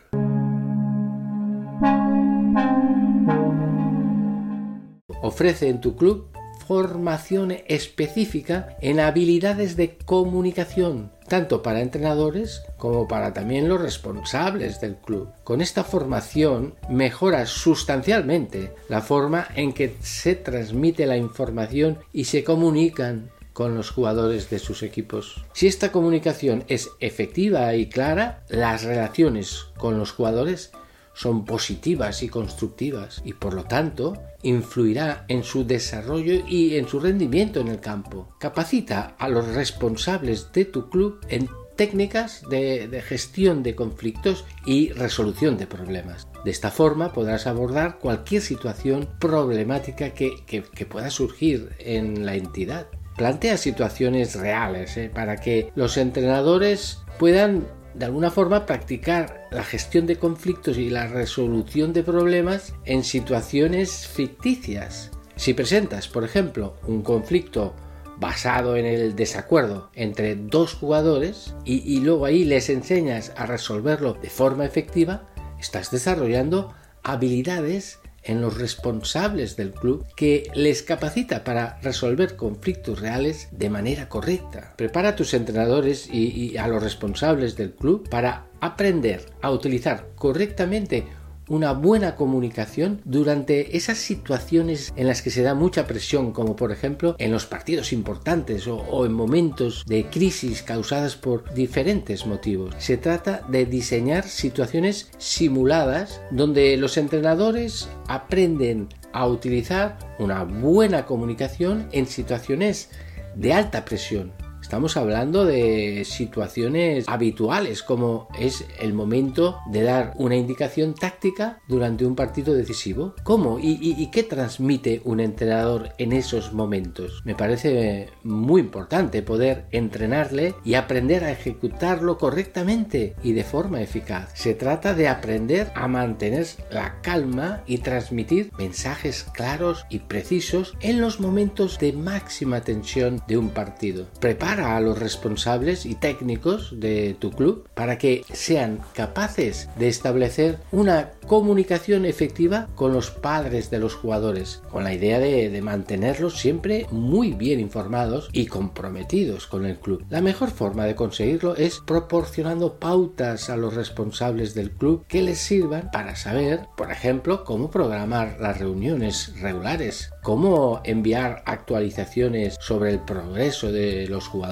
Ofrece 5.21 5.69
en 5.69 5.81
tu 5.81 5.95
club 5.95 6.27
formación 6.67 7.55
específica 7.67 8.75
en 8.81 8.99
habilidades 8.99 9.77
de 9.77 9.95
comunicación, 9.95 11.11
tanto 11.29 11.63
para 11.63 11.81
entrenadores 11.81 12.61
como 12.77 13.07
para 13.07 13.33
también 13.33 13.69
los 13.69 13.79
responsables 13.79 14.81
del 14.81 14.97
club. 14.97 15.29
Con 15.45 15.61
esta 15.61 15.85
formación 15.85 16.75
mejora 16.89 17.45
sustancialmente 17.45 18.73
la 18.89 19.01
forma 19.01 19.47
en 19.55 19.71
que 19.71 19.95
se 20.01 20.35
transmite 20.35 21.05
la 21.05 21.15
información 21.15 21.99
y 22.11 22.25
se 22.25 22.43
comunican 22.43 23.31
con 23.53 23.73
los 23.73 23.89
jugadores 23.89 24.49
de 24.49 24.59
sus 24.59 24.83
equipos. 24.83 25.43
Si 25.53 25.67
esta 25.67 25.91
comunicación 25.91 26.65
es 26.67 26.89
efectiva 26.99 27.73
y 27.75 27.87
clara, 27.87 28.43
las 28.49 28.83
relaciones 28.83 29.67
con 29.77 29.97
los 29.97 30.11
jugadores 30.11 30.71
son 31.17 31.45
positivas 31.45 32.21
y 32.21 32.29
constructivas 32.29 33.23
y 33.25 33.33
por 33.33 33.55
lo 33.55 33.63
tanto 33.63 34.13
influirá 34.43 35.25
en 35.27 35.43
su 35.43 35.65
desarrollo 35.65 36.45
y 36.47 36.77
en 36.77 36.87
su 36.87 36.99
rendimiento 36.99 37.59
en 37.59 37.69
el 37.69 37.79
campo. 37.79 38.35
Capacita 38.39 39.15
a 39.17 39.27
los 39.27 39.47
responsables 39.47 40.51
de 40.53 40.65
tu 40.65 40.89
club 40.89 41.19
en 41.27 41.49
técnicas 41.75 42.43
de, 42.49 43.01
gestión 43.07 43.63
de 43.63 43.73
conflictos 43.73 44.45
y 44.65 44.91
resolución 44.91 45.57
de 45.57 45.65
problemas. 45.65 46.27
De 46.45 46.51
esta 46.51 46.69
forma 46.69 47.13
podrás 47.13 47.47
abordar 47.47 47.97
cualquier 47.97 48.43
situación 48.43 49.09
problemática 49.19 50.11
que, 50.11 50.63
pueda 50.89 51.09
surgir 51.09 51.71
en 51.79 52.27
la 52.27 52.35
entidad. 52.35 52.87
Plantea 53.15 53.57
situaciones 53.57 54.35
reales 54.35 54.95
¿eh? 54.97 55.09
para 55.13 55.37
que 55.37 55.71
los 55.75 55.97
entrenadores 55.97 56.99
puedan 57.17 57.65
de 57.97 58.05
alguna 58.05 58.29
forma 58.29 58.65
practicar 58.65 59.47
la 59.49 59.63
gestión 59.63 60.05
de 60.05 60.17
conflictos 60.17 60.77
y 60.77 60.89
la 60.89 61.07
resolución 61.07 61.93
de 61.93 62.03
problemas 62.03 62.73
en 62.85 63.03
situaciones 63.03 64.07
ficticias. 64.07 65.09
Si 65.35 65.53
presentas, 65.53 66.07
por 66.07 66.23
ejemplo, 66.23 66.75
un 66.87 67.01
conflicto 67.01 67.73
basado 68.19 68.75
en 68.75 68.85
el 68.85 69.15
desacuerdo 69.15 69.89
entre 69.93 70.35
dos 70.35 70.73
jugadores 70.73 71.55
y, 71.65 71.99
luego 72.01 72.25
ahí 72.25 72.43
les 72.43 72.69
enseñas 72.69 73.31
a 73.35 73.45
resolverlo 73.45 74.13
de 74.13 74.29
forma 74.29 74.65
efectiva, 74.65 75.27
estás 75.59 75.89
desarrollando 75.89 76.73
habilidades 77.03 77.99
en 78.27 78.41
los 78.41 78.57
responsables 78.57 79.55
del 79.55 79.71
club 79.71 80.05
que 80.15 80.49
les 80.53 80.83
capacita 80.83 81.43
para 81.43 81.79
resolver 81.81 82.35
conflictos 82.35 82.99
reales 82.99 83.47
de 83.51 83.69
manera 83.69 84.09
correcta. 84.09 84.73
Prepara 84.75 85.09
a 85.09 85.15
tus 85.15 85.33
entrenadores 85.33 86.07
y, 86.11 86.57
a 86.57 86.67
los 86.67 86.83
responsables 86.83 87.55
del 87.55 87.73
club 87.73 88.07
para 88.09 88.45
aprender 88.59 89.25
a 89.41 89.51
utilizar 89.51 90.09
correctamente 90.15 91.05
una 91.47 91.73
buena 91.73 92.15
comunicación 92.15 93.01
durante 93.05 93.77
esas 93.77 93.97
situaciones 93.97 94.93
en 94.95 95.07
las 95.07 95.21
que 95.21 95.29
se 95.29 95.43
da 95.43 95.53
mucha 95.53 95.87
presión, 95.87 96.31
como 96.31 96.55
por 96.55 96.71
ejemplo 96.71 97.15
en 97.19 97.31
los 97.31 97.45
partidos 97.45 97.93
importantes 97.93 98.67
o, 98.67 99.05
en 99.05 99.13
momentos 99.13 99.83
de 99.87 100.05
crisis 100.05 100.63
causadas 100.63 101.15
por 101.15 101.53
diferentes 101.53 102.25
motivos. 102.25 102.75
Se 102.77 102.97
trata 102.97 103.41
de 103.49 103.65
diseñar 103.65 104.27
situaciones 104.27 105.09
simuladas 105.17 106.21
donde 106.31 106.77
los 106.77 106.97
entrenadores 106.97 107.89
aprenden 108.07 108.89
a 109.13 109.27
utilizar 109.27 109.97
una 110.19 110.43
buena 110.43 111.05
comunicación 111.05 111.87
en 111.91 112.07
situaciones 112.07 112.89
de 113.35 113.53
alta 113.53 113.85
presión 113.85 114.31
Estamos 114.67 114.97
hablando 114.97 115.45
de 115.45 116.03
situaciones 116.03 117.05
habituales 117.07 117.83
como 117.83 118.27
es 118.37 118.65
el 118.81 118.93
momento 118.93 119.59
de 119.71 119.81
dar 119.83 120.11
una 120.17 120.35
indicación 120.35 120.93
táctica 120.93 121.61
durante 121.69 122.05
un 122.05 122.17
partido 122.17 122.53
decisivo. 122.53 123.15
¿Cómo 123.23 123.59
y, 123.61 124.05
qué 124.11 124.23
transmite 124.23 124.99
un 125.05 125.21
entrenador 125.21 125.93
en 125.97 126.11
esos 126.11 126.51
momentos? 126.51 127.21
Me 127.23 127.33
parece 127.33 128.09
muy 128.23 128.59
importante 128.59 129.21
poder 129.21 129.67
entrenarle 129.71 130.53
y 130.65 130.73
aprender 130.73 131.23
a 131.23 131.31
ejecutarlo 131.31 132.17
correctamente 132.17 133.15
y 133.23 133.31
de 133.31 133.45
forma 133.45 133.81
eficaz. 133.81 134.31
Se 134.33 134.53
trata 134.53 134.93
de 134.93 135.07
aprender 135.07 135.71
a 135.75 135.87
mantener 135.87 136.45
la 136.71 136.99
calma 137.01 137.63
y 137.67 137.77
transmitir 137.77 138.51
mensajes 138.57 139.23
claros 139.33 139.85
y 139.89 139.99
precisos 139.99 140.73
en 140.81 140.99
los 140.99 141.21
momentos 141.21 141.79
de 141.79 141.93
máxima 141.93 142.59
tensión 142.59 143.23
de 143.29 143.37
un 143.37 143.51
partido. 143.51 144.07
Prepara 144.19 144.56
a 144.59 144.79
los 144.79 144.99
responsables 144.99 145.85
y 145.85 145.95
técnicos 145.95 146.79
de 146.79 147.15
tu 147.19 147.31
club 147.31 147.67
para 147.73 147.97
que 147.97 148.23
sean 148.33 148.79
capaces 148.93 149.69
de 149.77 149.87
establecer 149.87 150.59
una 150.71 151.11
comunicación 151.27 152.05
efectiva 152.05 152.67
con 152.75 152.93
los 152.93 153.11
padres 153.11 153.69
de 153.69 153.79
los 153.79 153.95
jugadores, 153.95 154.61
con 154.71 154.83
la 154.83 154.93
idea 154.93 155.19
de, 155.19 155.49
de 155.49 155.61
mantenerlos 155.61 156.39
siempre 156.39 156.87
muy 156.91 157.33
bien 157.33 157.59
informados 157.59 158.29
y 158.31 158.47
comprometidos 158.47 159.47
con 159.47 159.65
el 159.65 159.77
club. 159.77 160.05
La 160.09 160.21
mejor 160.21 160.49
forma 160.49 160.85
de 160.85 160.95
conseguirlo 160.95 161.55
es 161.55 161.79
proporcionando 161.85 162.79
pautas 162.79 163.49
a 163.49 163.57
los 163.57 163.73
responsables 163.75 164.53
del 164.53 164.71
club 164.71 165.05
que 165.07 165.21
les 165.21 165.37
sirvan 165.37 165.89
para 165.91 166.15
saber, 166.15 166.61
por 166.77 166.91
ejemplo, 166.91 167.43
cómo 167.43 167.69
programar 167.69 168.37
las 168.39 168.59
reuniones 168.59 169.39
regulares, 169.41 170.11
cómo 170.23 170.81
enviar 170.83 171.43
actualizaciones 171.45 172.55
sobre 172.59 172.91
el 172.91 172.99
progreso 172.99 173.71
de 173.71 174.07
los 174.07 174.27
jugadores 174.27 174.46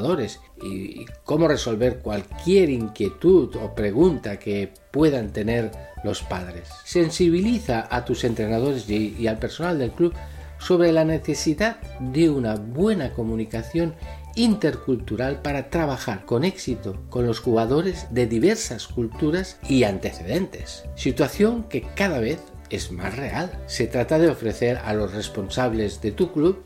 y 0.61 1.05
cómo 1.23 1.47
resolver 1.47 1.99
cualquier 1.99 2.69
inquietud 2.69 3.55
o 3.55 3.75
pregunta 3.75 4.39
que 4.39 4.73
puedan 4.91 5.31
tener 5.31 5.71
los 6.03 6.21
padres. 6.21 6.69
Sensibiliza 6.83 7.87
a 7.89 8.05
tus 8.05 8.23
entrenadores 8.23 8.89
y, 8.89 9.27
al 9.27 9.39
personal 9.39 9.79
del 9.79 9.91
club 9.91 10.13
sobre 10.59 10.91
la 10.91 11.03
necesidad 11.03 11.77
de 11.99 12.29
una 12.29 12.55
buena 12.55 13.11
comunicación 13.11 13.95
intercultural 14.35 15.41
para 15.41 15.69
trabajar 15.69 16.25
con 16.25 16.43
éxito 16.43 17.01
con 17.09 17.25
los 17.25 17.39
jugadores 17.39 18.07
de 18.11 18.27
diversas 18.27 18.87
culturas 18.87 19.59
y 19.69 19.83
antecedentes, 19.83 20.83
situación 20.95 21.63
que 21.63 21.81
cada 21.81 22.19
vez 22.19 22.39
es 22.69 22.91
más 22.91 23.15
real. 23.15 23.51
Se 23.67 23.87
trata 23.87 24.19
de 24.19 24.29
ofrecer 24.29 24.77
a 24.83 24.93
los 24.93 25.13
responsables 25.13 26.01
de 26.01 26.11
tu 26.11 26.31
club 26.31 26.63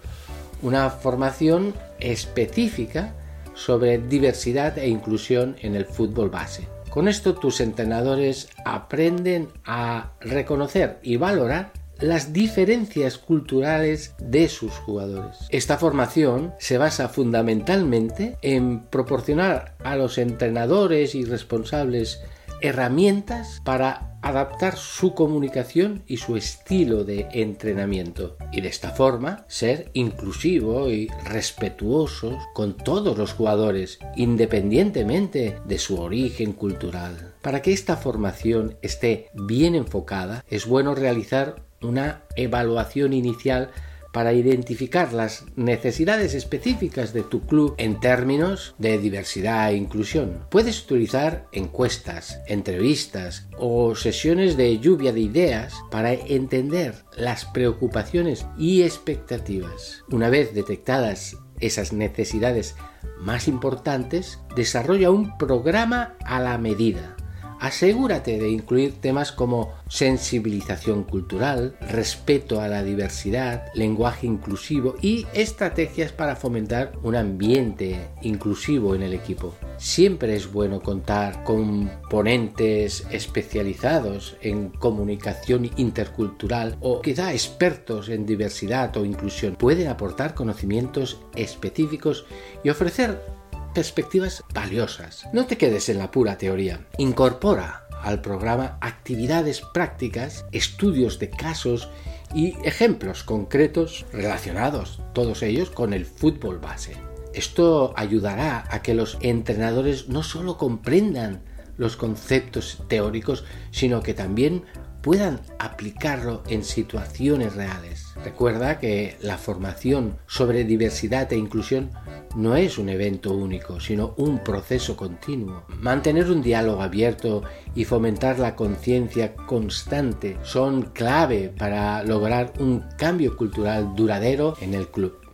una 0.61 0.89
formación 0.89 1.73
específica 1.99 3.13
sobre 3.59 3.97
diversidad 3.97 4.77
e 4.77 4.87
inclusión 4.87 5.57
en 5.61 5.75
el 5.75 5.85
fútbol 5.85 6.29
base. 6.29 6.67
Con 6.89 7.07
esto 7.07 7.35
tus 7.35 7.61
entrenadores 7.61 8.49
aprenden 8.65 9.49
a 9.65 10.13
reconocer 10.21 10.99
y 11.03 11.17
valorar 11.17 11.71
las 11.99 12.31
diferencias 12.31 13.17
culturales 13.17 14.15
de 14.17 14.47
sus 14.47 14.71
jugadores. 14.71 15.37
Esta 15.49 15.77
formación 15.77 16.53
se 16.57 16.77
basa 16.77 17.09
fundamentalmente 17.09 18.37
en 18.41 18.85
proporcionar 18.85 19.75
a 19.83 19.95
los 19.97 20.17
entrenadores 20.17 21.13
y 21.13 21.25
responsables 21.25 22.21
herramientas 22.61 23.61
para 23.63 24.17
adaptar 24.21 24.75
su 24.77 25.13
comunicación 25.13 26.03
y 26.05 26.17
su 26.17 26.35
estilo 26.35 27.03
de 27.03 27.27
entrenamiento 27.31 28.37
y 28.51 28.61
de 28.61 28.67
esta 28.67 28.91
forma 28.91 29.45
ser 29.47 29.89
inclusivo 29.93 30.89
y 30.89 31.07
respetuosos 31.23 32.35
con 32.53 32.75
todos 32.75 33.17
los 33.17 33.33
jugadores 33.33 33.99
independientemente 34.15 35.57
de 35.65 35.77
su 35.79 35.99
origen 36.01 36.53
cultural. 36.53 37.33
Para 37.41 37.61
que 37.61 37.71
esta 37.71 37.95
formación 37.95 38.77
esté 38.81 39.29
bien 39.33 39.75
enfocada 39.75 40.43
es 40.49 40.65
bueno 40.65 40.95
realizar 40.95 41.63
una 41.81 42.23
evaluación 42.35 43.13
inicial 43.13 43.71
para 44.11 44.33
identificar 44.33 45.13
las 45.13 45.45
necesidades 45.55 46.33
específicas 46.33 47.13
de 47.13 47.23
tu 47.23 47.41
club 47.45 47.75
en 47.77 47.99
términos 47.99 48.75
de 48.77 48.97
diversidad 48.97 49.71
e 49.71 49.75
inclusión. 49.75 50.45
Puedes 50.49 50.83
utilizar 50.83 51.47
encuestas, 51.51 52.39
entrevistas 52.47 53.47
o 53.57 53.95
sesiones 53.95 54.57
de 54.57 54.79
lluvia 54.79 55.13
de 55.13 55.21
ideas 55.21 55.73
para 55.91 56.13
entender 56.13 56.95
las 57.15 57.45
preocupaciones 57.45 58.45
y 58.57 58.83
expectativas. 58.83 60.03
Una 60.09 60.29
vez 60.29 60.53
detectadas 60.53 61.37
esas 61.59 61.93
necesidades 61.93 62.75
más 63.19 63.47
importantes, 63.47 64.39
desarrolla 64.55 65.11
un 65.11 65.37
programa 65.37 66.15
a 66.25 66.39
la 66.39 66.57
medida 66.57 67.15
Asegúrate 67.59 68.39
de 68.39 68.49
incluir 68.49 69.01
temas 69.01 69.33
como 69.33 69.73
sensibilización 69.89 71.03
cultural, 71.03 71.75
respeto 71.81 72.61
a 72.61 72.69
la 72.69 72.83
diversidad, 72.83 73.65
lenguaje 73.75 74.27
inclusivo 74.27 74.95
y 75.01 75.25
estrategias 75.33 76.13
para 76.13 76.37
fomentar 76.37 76.93
un 77.03 77.17
ambiente 77.17 78.07
inclusivo 78.21 78.95
en 78.95 79.03
el 79.03 79.13
equipo. 79.13 79.55
Siempre 79.77 80.35
es 80.35 80.51
bueno 80.51 80.81
contar 80.81 81.43
con 81.43 81.91
ponentes 82.09 83.05
especializados 83.11 84.37
en 84.41 84.69
comunicación 84.69 85.69
intercultural 85.75 86.77
o 86.79 87.01
quizá 87.01 87.33
expertos 87.33 88.07
en 88.07 88.25
diversidad 88.25 88.95
o 88.95 89.03
inclusión. 89.03 89.55
Pueden 89.55 89.89
aportar 89.89 90.33
conocimientos 90.33 91.19
específicos 91.35 92.25
y 92.63 92.69
ofrecer 92.69 93.38
perspectivas 93.79 94.43
valiosas. 94.53 95.25
No 95.31 95.45
te 95.45 95.57
quedes 95.57 95.87
en 95.87 95.99
la 95.99 96.11
pura 96.11 96.37
teoría. 96.37 96.85
Incorpora 96.97 97.87
al 98.03 98.19
programa 98.19 98.77
actividades 98.81 99.61
prácticas, 99.61 100.43
estudios 100.51 101.17
de 101.17 101.29
casos 101.29 101.87
y 102.35 102.57
ejemplos 102.65 103.23
concretos 103.23 104.05
relacionados, 104.11 105.01
todos 105.13 105.43
ellos, 105.43 105.69
con 105.69 105.93
el 105.93 106.05
fútbol 106.05 106.59
base. 106.59 106.97
Esto 107.33 107.93
ayudará 107.95 108.65
a 108.69 108.81
que 108.81 108.93
los 108.93 109.17
entrenadores 109.21 110.09
no 110.09 110.23
solo 110.23 110.57
comprendan 110.57 111.41
los 111.77 111.95
conceptos 111.95 112.83
teóricos, 112.89 113.45
sino 113.71 114.03
que 114.03 114.13
también 114.13 114.65
puedan 115.01 115.41
aplicarlo 115.59 116.43
en 116.47 116.63
situaciones 116.63 117.55
reales. 117.55 118.13
Recuerda 118.23 118.79
que 118.79 119.15
la 119.21 119.37
formación 119.37 120.17
sobre 120.27 120.63
diversidad 120.63 121.31
e 121.31 121.37
inclusión 121.37 121.91
no 122.35 122.55
es 122.55 122.77
un 122.77 122.89
evento 122.89 123.33
único, 123.33 123.79
sino 123.79 124.13
un 124.17 124.43
proceso 124.43 124.95
continuo. 124.95 125.63
Mantener 125.79 126.29
un 126.29 126.41
diálogo 126.41 126.81
abierto 126.81 127.43
y 127.75 127.85
fomentar 127.85 128.39
la 128.39 128.55
conciencia 128.55 129.35
constante 129.35 130.37
son 130.43 130.83
clave 130.93 131.53
para 131.57 132.03
lograr 132.03 132.53
un 132.59 132.83
cambio 132.97 133.35
cultural 133.35 133.95
duradero 133.95 134.55
en 134.61 134.73
el 134.73 134.87
club. 134.89 135.28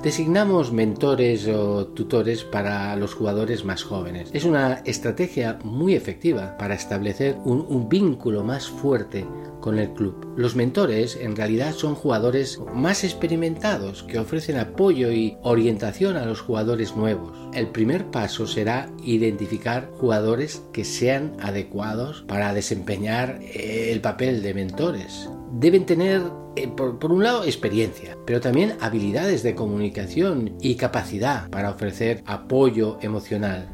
Designamos 0.00 0.70
mentores 0.72 1.48
o 1.48 1.88
tutores 1.88 2.44
para 2.44 2.94
los 2.94 3.14
jugadores 3.14 3.64
más 3.64 3.82
jóvenes. 3.82 4.30
Es 4.32 4.44
una 4.44 4.74
estrategia 4.84 5.58
muy 5.64 5.96
efectiva 5.96 6.56
para 6.56 6.76
establecer 6.76 7.36
un, 7.44 7.88
vínculo 7.88 8.44
más 8.44 8.68
fuerte 8.68 9.26
con 9.60 9.76
el 9.76 9.92
club. 9.94 10.34
Los 10.36 10.54
mentores 10.54 11.16
en 11.16 11.34
realidad 11.34 11.72
son 11.74 11.96
jugadores 11.96 12.60
más 12.72 13.02
experimentados 13.02 14.04
que 14.04 14.20
ofrecen 14.20 14.58
apoyo 14.58 15.10
y 15.10 15.36
orientación 15.42 16.16
a 16.16 16.26
los 16.26 16.42
jugadores 16.42 16.94
nuevos. 16.94 17.36
El 17.52 17.66
primer 17.66 18.06
paso 18.12 18.46
será 18.46 18.92
identificar 19.02 19.90
jugadores 19.98 20.62
que 20.72 20.84
sean 20.84 21.36
adecuados 21.40 22.24
para 22.28 22.54
desempeñar 22.54 23.40
el 23.42 24.00
papel 24.00 24.44
de 24.44 24.54
mentores. 24.54 25.28
Deben 25.52 25.86
tener 25.86 26.22
eh, 26.56 26.68
por, 26.68 27.12
un 27.12 27.22
lado, 27.22 27.44
experiencia, 27.44 28.16
pero 28.26 28.40
también 28.40 28.76
habilidades 28.80 29.42
de 29.42 29.54
comunicación 29.54 30.56
y 30.60 30.74
capacidad 30.74 31.48
para 31.50 31.70
ofrecer 31.70 32.22
apoyo 32.26 32.98
emocional 33.00 33.68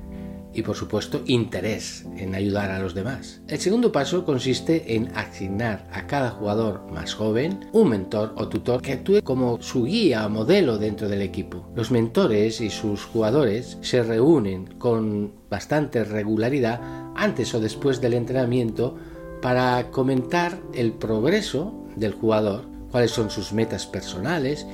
y 0.54 0.62
por 0.62 0.76
supuesto 0.76 1.22
interés 1.26 2.06
en 2.16 2.34
ayudar 2.34 2.70
a 2.70 2.78
los 2.78 2.94
demás. 2.94 3.42
El 3.48 3.58
segundo 3.58 3.90
paso 3.90 4.24
consiste 4.24 4.94
en 4.94 5.10
asignar 5.16 5.88
a 5.92 6.06
cada 6.06 6.30
jugador 6.30 6.82
más 6.92 7.14
joven 7.14 7.68
un 7.72 7.88
mentor 7.88 8.34
o 8.36 8.48
tutor 8.48 8.80
que 8.80 8.92
actúe 8.92 9.22
como 9.22 9.60
su 9.60 9.84
guía 9.84 10.26
o 10.26 10.30
modelo 10.30 10.78
dentro 10.78 11.08
del 11.08 11.22
equipo. 11.22 11.68
Los 11.74 11.90
mentores 11.90 12.60
y 12.60 12.70
sus 12.70 13.04
jugadores 13.04 13.78
se 13.80 14.02
reúnen 14.02 14.66
con 14.78 15.32
bastante 15.50 16.04
regularidad 16.04 16.80
antes 17.16 17.52
o 17.54 17.60
después 17.60 18.00
del 18.00 18.14
entrenamiento 18.14 18.96
para 19.44 19.90
comentar 19.90 20.58
el 20.72 20.92
progreso 20.92 21.84
del 21.96 22.14
jugador 22.14 22.62
cuáles 22.90 23.10
son 23.10 23.28
sus 23.28 23.52
metas 23.52 23.84
personales 23.84 24.66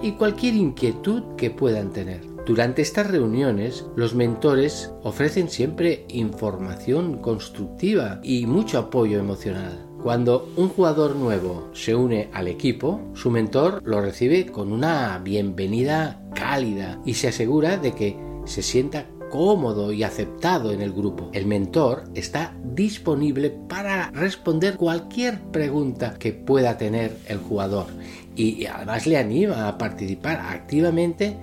y 0.00 0.12
cualquier 0.12 0.54
inquietud 0.54 1.36
que 1.36 1.50
puedan 1.50 1.90
tener. 1.90 2.22
Durante 2.46 2.80
estas 2.80 3.10
reuniones, 3.10 3.84
los 3.96 4.14
mentores 4.14 4.90
ofrecen 5.02 5.50
siempre 5.50 6.06
información 6.08 7.18
constructiva 7.18 8.20
y 8.22 8.46
mucho 8.46 8.78
apoyo 8.78 9.18
emocional. 9.18 9.86
Cuando 10.02 10.48
un 10.56 10.70
jugador 10.70 11.16
nuevo 11.16 11.68
se 11.74 11.94
une 11.94 12.30
al 12.32 12.48
equipo, 12.48 13.02
su 13.12 13.30
mentor 13.30 13.82
lo 13.84 14.00
recibe 14.00 14.46
con 14.46 14.72
una 14.72 15.18
bienvenida 15.22 16.22
cálida 16.34 16.98
y 17.04 17.12
se 17.12 17.28
asegura 17.28 17.76
de 17.76 17.92
que 17.92 18.16
se 18.46 18.62
sienta 18.62 19.06
cómodo 19.30 19.92
y 19.92 20.02
aceptado 20.02 20.72
en 20.72 20.80
el 20.80 20.92
grupo. 20.92 21.30
El 21.32 21.46
mentor 21.46 22.04
está 22.14 22.54
disponible 22.62 23.50
para 23.50 24.10
responder 24.10 24.76
cualquier 24.76 25.40
pregunta 25.50 26.14
que 26.18 26.32
pueda 26.32 26.78
tener 26.78 27.16
el 27.26 27.38
jugador 27.38 27.86
y 28.36 28.66
además 28.66 29.06
le 29.06 29.16
anima 29.16 29.68
a 29.68 29.78
participar 29.78 30.40
activamente 30.40 31.36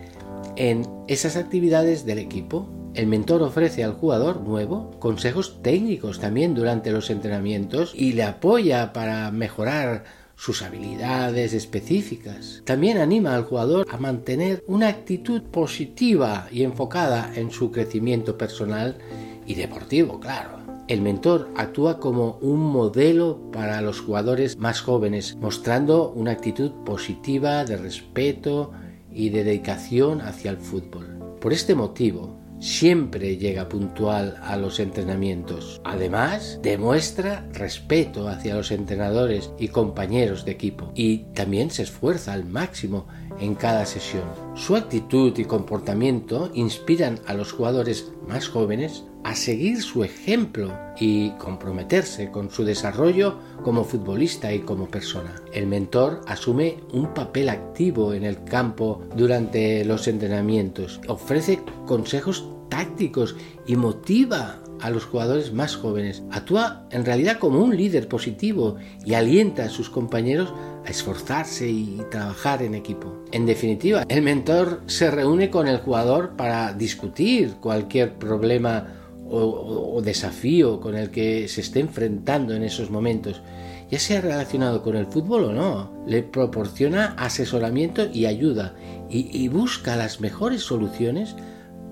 en 0.56 0.86
esas 1.08 1.36
actividades 1.36 2.06
del 2.06 2.20
equipo. 2.20 2.67
El 2.94 3.08
mentor 3.08 3.41
ofrece 3.41 3.86
al 3.86 3.94
jugador 3.94 4.41
nuevo 4.41 4.91
consejos 5.00 5.62
técnicos 5.62 6.20
también 6.20 6.54
durante 6.54 6.91
los 6.91 7.10
entrenamientos 7.10 7.94
y 7.96 8.13
le 8.13 8.24
apoya 8.24 8.91
para 8.91 9.32
mejorar 9.32 10.04
sus 10.41 10.63
habilidades 10.63 11.54
específicas. 11.54 12.63
También 12.65 12.97
anima 12.97 13.36
al 13.36 13.43
jugador 13.43 13.86
a 13.91 13.97
mantener 13.97 14.63
una 14.65 14.88
actitud 14.88 15.43
positiva 15.43 16.47
y 16.51 16.63
enfocada 16.63 17.32
en 17.36 17.51
su 17.51 17.69
crecimiento 17.69 18.39
personal 18.39 18.97
y 19.45 19.54
deportivo, 19.54 20.19
claro. 20.19 20.58
El 20.88 21.04
mentor 21.04 21.51
actúa 21.56 21.99
como 21.99 22.39
un 22.41 22.60
modelo 22.60 23.51
para 23.51 23.82
los 23.82 24.01
jugadores 24.01 24.58
más 24.58 24.82
jóvenes, 24.82 25.38
mostrando 25.39 26.10
una 26.10 26.32
actitud 26.32 26.71
positiva 26.86 27.63
de 27.63 27.77
respeto 27.77 28.71
y 29.12 29.30
de 29.30 29.43
dedicación 29.43 30.21
hacia 30.21 30.49
el 30.49 30.58
fútbol. 30.58 31.38
Por 31.39 31.54
este 31.54 31.75
motivo, 31.75 32.40
siempre 32.62 33.38
llega 33.38 33.67
puntual 33.67 34.38
a 34.43 34.56
los 34.56 34.80
entrenamientos. 34.80 35.82
Además, 35.84 36.60
demuestra 36.62 37.45
respeto 37.52 38.30
hacia 38.30 38.56
los 38.56 38.71
entrenadores 38.71 39.52
y 39.60 39.69
compañeros 39.69 40.45
de 40.45 40.52
equipo 40.52 40.91
y 40.95 41.26
también 41.34 41.71
se 41.71 41.84
esfuerza 41.84 42.34
al 42.34 42.45
máximo 42.45 43.08
en 43.39 43.56
cada 43.56 43.86
sesión. 43.86 44.26
Su 44.56 44.76
actitud 44.76 45.38
y 45.38 45.46
comportamiento 45.46 46.52
inspiran 46.54 47.20
a 47.26 47.34
los 47.34 47.52
jugadores 47.52 48.12
más 48.28 48.48
jóvenes 48.48 49.04
a 49.24 49.36
seguir 49.36 49.82
su 49.82 50.04
ejemplo 50.04 50.72
y 51.00 51.32
comprometerse 51.32 52.32
con 52.32 52.50
su 52.50 52.63
desarrollo 52.63 53.36
como 53.63 53.84
futbolista 53.84 54.52
y 54.54 54.60
como 54.60 54.88
persona. 54.88 55.36
El 55.54 55.67
mentor 55.67 56.22
asume 56.28 56.78
un 56.91 57.13
papel 57.13 57.50
activo 57.50 58.13
en 58.13 58.24
el 58.24 58.44
campo 58.44 59.02
durante 59.15 59.86
los 59.86 60.08
entrenamientos, 60.08 61.00
ofrece 61.08 61.60
consejos 61.86 62.48
tácticos 62.70 63.36
y 63.67 63.76
motiva 63.76 64.58
a 64.80 64.89
los 64.89 65.06
jugadores 65.06 65.54
más 65.54 65.76
jóvenes. 65.76 66.24
Actúa 66.32 66.88
en 66.89 67.06
realidad 67.06 67.38
como 67.38 67.60
un 67.60 67.76
líder 67.78 68.08
positivo 68.08 68.78
y 69.06 69.13
alienta 69.13 69.65
a 69.65 69.70
sus 69.70 69.89
compañeros 69.89 70.52
a 70.86 70.89
esforzarse 70.89 71.67
y 71.70 72.02
trabajar 72.10 72.62
en 72.62 72.76
equipo. 72.76 73.24
En 73.32 73.46
definitiva, 73.46 74.06
el 74.08 74.22
mentor 74.22 74.82
se 74.88 75.12
reúne 75.12 75.50
con 75.50 75.67
el 75.67 75.78
jugador 75.78 76.36
para 76.36 76.74
discutir 76.74 77.56
cualquier 77.60 78.15
problema 78.15 78.98
o, 79.34 80.02
desafío 80.04 80.82
con 80.82 80.96
el 80.96 81.10
que 81.10 81.48
se 81.48 81.62
esté 81.62 81.80
enfrentando 81.80 82.54
en 82.54 82.63
esos 82.63 82.89
momentos, 82.89 83.41
ya 83.89 83.98
sea 83.98 84.20
relacionado 84.20 84.84
con 84.84 84.98
el 84.98 85.06
fútbol 85.06 85.46
o 85.46 85.54
no. 85.54 86.04
Le 86.06 86.22
proporciona 86.24 87.15
asesoramiento 87.17 88.08
y 88.12 88.26
ayuda 88.26 88.76
y 89.10 89.48
busca 89.50 89.96
las 89.96 90.22
mejores 90.22 90.62
soluciones 90.62 91.36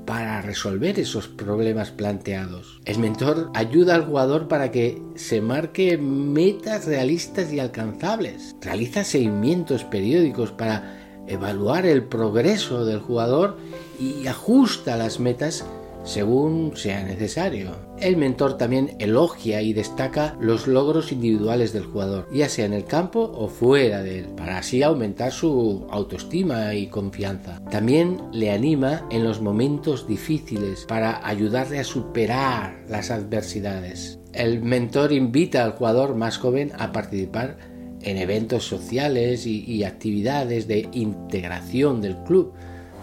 para 0.09 0.41
resolver 0.41 0.99
esos 0.99 1.27
problemas 1.27 1.91
planteados. 1.91 2.81
El 2.85 2.97
mentor 2.97 3.51
ayuda 3.53 3.93
al 3.93 4.05
jugador 4.05 4.47
para 4.47 4.71
que 4.71 4.99
se 5.13 5.39
marque 5.39 5.99
metas 5.99 6.87
realistas 6.87 7.53
y 7.53 7.59
alcanzables. 7.59 8.55
Realiza 8.59 9.03
seguimientos 9.03 9.83
periódicos 9.83 10.51
para 10.51 10.97
evaluar 11.27 11.85
el 11.85 12.05
progreso 12.05 12.85
del 12.85 13.01
jugador 13.01 13.59
y 13.99 14.25
ajusta 14.25 14.97
las 14.97 15.19
metas 15.19 15.63
según 16.03 16.73
sea 16.75 17.03
necesario. 17.03 17.71
El 17.99 18.17
mentor 18.17 18.57
también 18.57 18.95
elogia 18.99 19.61
y 19.61 19.73
destaca 19.73 20.37
los 20.39 20.67
logros 20.67 21.11
individuales 21.11 21.73
del 21.73 21.85
jugador, 21.85 22.27
ya 22.31 22.49
sea 22.49 22.65
en 22.65 22.73
el 22.73 22.85
campo 22.85 23.31
o 23.35 23.47
fuera 23.47 24.01
de 24.01 24.19
él, 24.19 24.25
para 24.35 24.57
así 24.57 24.83
aumentar 24.83 25.31
su 25.31 25.85
autoestima 25.89 26.73
y 26.73 26.87
confianza. 26.87 27.61
También 27.69 28.21
le 28.31 28.51
anima 28.51 29.05
en 29.11 29.23
los 29.23 29.41
momentos 29.41 30.07
difíciles 30.07 30.85
para 30.87 31.25
ayudarle 31.27 31.79
a 31.79 31.83
superar 31.83 32.83
las 32.87 33.11
adversidades. 33.11 34.19
El 34.33 34.61
mentor 34.61 35.11
invita 35.11 35.63
al 35.63 35.71
jugador 35.71 36.15
más 36.15 36.37
joven 36.37 36.71
a 36.77 36.91
participar 36.91 37.57
en 38.01 38.17
eventos 38.17 38.63
sociales 38.63 39.45
y, 39.45 39.83
actividades 39.83 40.67
de 40.67 40.87
integración 40.93 42.01
del 42.01 42.17
club 42.23 42.53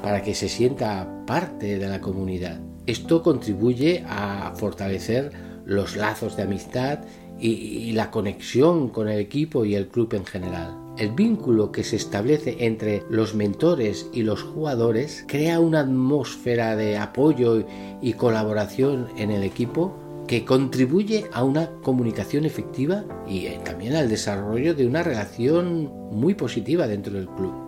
para 0.02 0.22
que 0.22 0.34
se 0.34 0.48
sienta 0.48 1.24
parte 1.26 1.78
de 1.78 1.88
la 1.88 2.00
comunidad. 2.00 2.60
Esto 2.86 3.22
contribuye 3.22 4.04
a 4.08 4.52
fortalecer 4.56 5.32
los 5.64 5.96
lazos 5.96 6.36
de 6.36 6.44
amistad 6.44 7.00
y, 7.38 7.92
la 7.92 8.10
conexión 8.10 8.88
con 8.88 9.08
el 9.08 9.18
equipo 9.18 9.64
y 9.64 9.74
el 9.74 9.88
club 9.88 10.14
en 10.14 10.24
general. 10.24 10.76
El 10.96 11.10
vínculo 11.10 11.72
que 11.72 11.84
se 11.84 11.96
establece 11.96 12.56
entre 12.60 13.02
los 13.10 13.34
mentores 13.34 14.08
y 14.12 14.22
los 14.22 14.42
jugadores 14.42 15.24
crea 15.28 15.60
una 15.60 15.80
atmósfera 15.80 16.76
de 16.76 16.96
apoyo 16.96 17.66
y 18.00 18.12
colaboración 18.14 19.08
en 19.18 19.30
el 19.30 19.42
equipo 19.42 19.94
que 20.26 20.44
contribuye 20.44 21.26
a 21.32 21.44
una 21.44 21.70
comunicación 21.82 22.44
efectiva 22.44 23.04
y 23.28 23.46
eh, 23.46 23.60
también 23.64 23.94
al 23.94 24.08
desarrollo 24.08 24.74
de 24.74 24.86
una 24.86 25.02
relación 25.02 25.92
muy 26.10 26.34
positiva 26.34 26.86
dentro 26.86 27.12
del 27.12 27.28
club. 27.28 27.65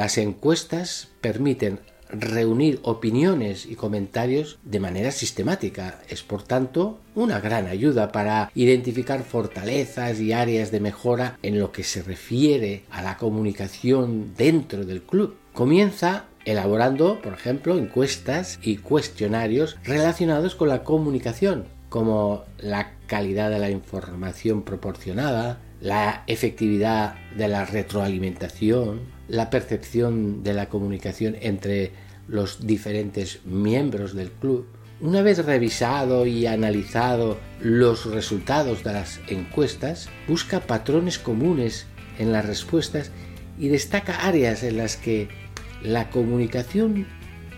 Las 0.00 0.16
encuestas 0.16 1.08
permiten 1.20 1.78
reunir 2.08 2.80
opiniones 2.84 3.66
y 3.66 3.74
comentarios 3.74 4.58
de 4.64 4.80
manera 4.80 5.10
sistemática. 5.10 6.00
Es 6.08 6.22
por 6.22 6.42
tanto 6.42 7.00
una 7.14 7.38
gran 7.38 7.66
ayuda 7.66 8.10
para 8.10 8.50
identificar 8.54 9.22
fortalezas 9.24 10.18
y 10.18 10.32
áreas 10.32 10.70
de 10.70 10.80
mejora 10.80 11.38
en 11.42 11.58
lo 11.58 11.70
que 11.70 11.84
se 11.84 12.02
refiere 12.02 12.84
a 12.90 13.02
la 13.02 13.18
comunicación 13.18 14.32
dentro 14.38 14.86
del 14.86 15.02
club. 15.02 15.36
Comienza 15.52 16.24
elaborando, 16.46 17.20
por 17.20 17.34
ejemplo, 17.34 17.76
encuestas 17.76 18.58
y 18.62 18.78
cuestionarios 18.78 19.76
relacionados 19.84 20.54
con 20.54 20.68
la 20.68 20.82
comunicación, 20.82 21.66
como 21.90 22.44
la 22.56 22.94
calidad 23.06 23.50
de 23.50 23.58
la 23.58 23.68
información 23.68 24.62
proporcionada, 24.62 25.60
la 25.82 26.24
efectividad 26.26 27.16
de 27.36 27.48
la 27.48 27.66
retroalimentación, 27.66 29.19
la 29.30 29.48
percepción 29.48 30.42
de 30.42 30.54
la 30.54 30.68
comunicación 30.68 31.36
entre 31.40 31.92
los 32.26 32.66
diferentes 32.66 33.40
miembros 33.44 34.14
del 34.14 34.30
club. 34.30 34.66
Una 35.00 35.22
vez 35.22 35.44
revisado 35.44 36.26
y 36.26 36.46
analizado 36.46 37.38
los 37.60 38.06
resultados 38.06 38.82
de 38.84 38.92
las 38.92 39.20
encuestas, 39.28 40.08
busca 40.28 40.60
patrones 40.60 41.18
comunes 41.18 41.86
en 42.18 42.32
las 42.32 42.44
respuestas 42.44 43.12
y 43.58 43.68
destaca 43.68 44.26
áreas 44.26 44.62
en 44.62 44.76
las 44.76 44.96
que 44.96 45.28
la 45.82 46.10
comunicación 46.10 47.06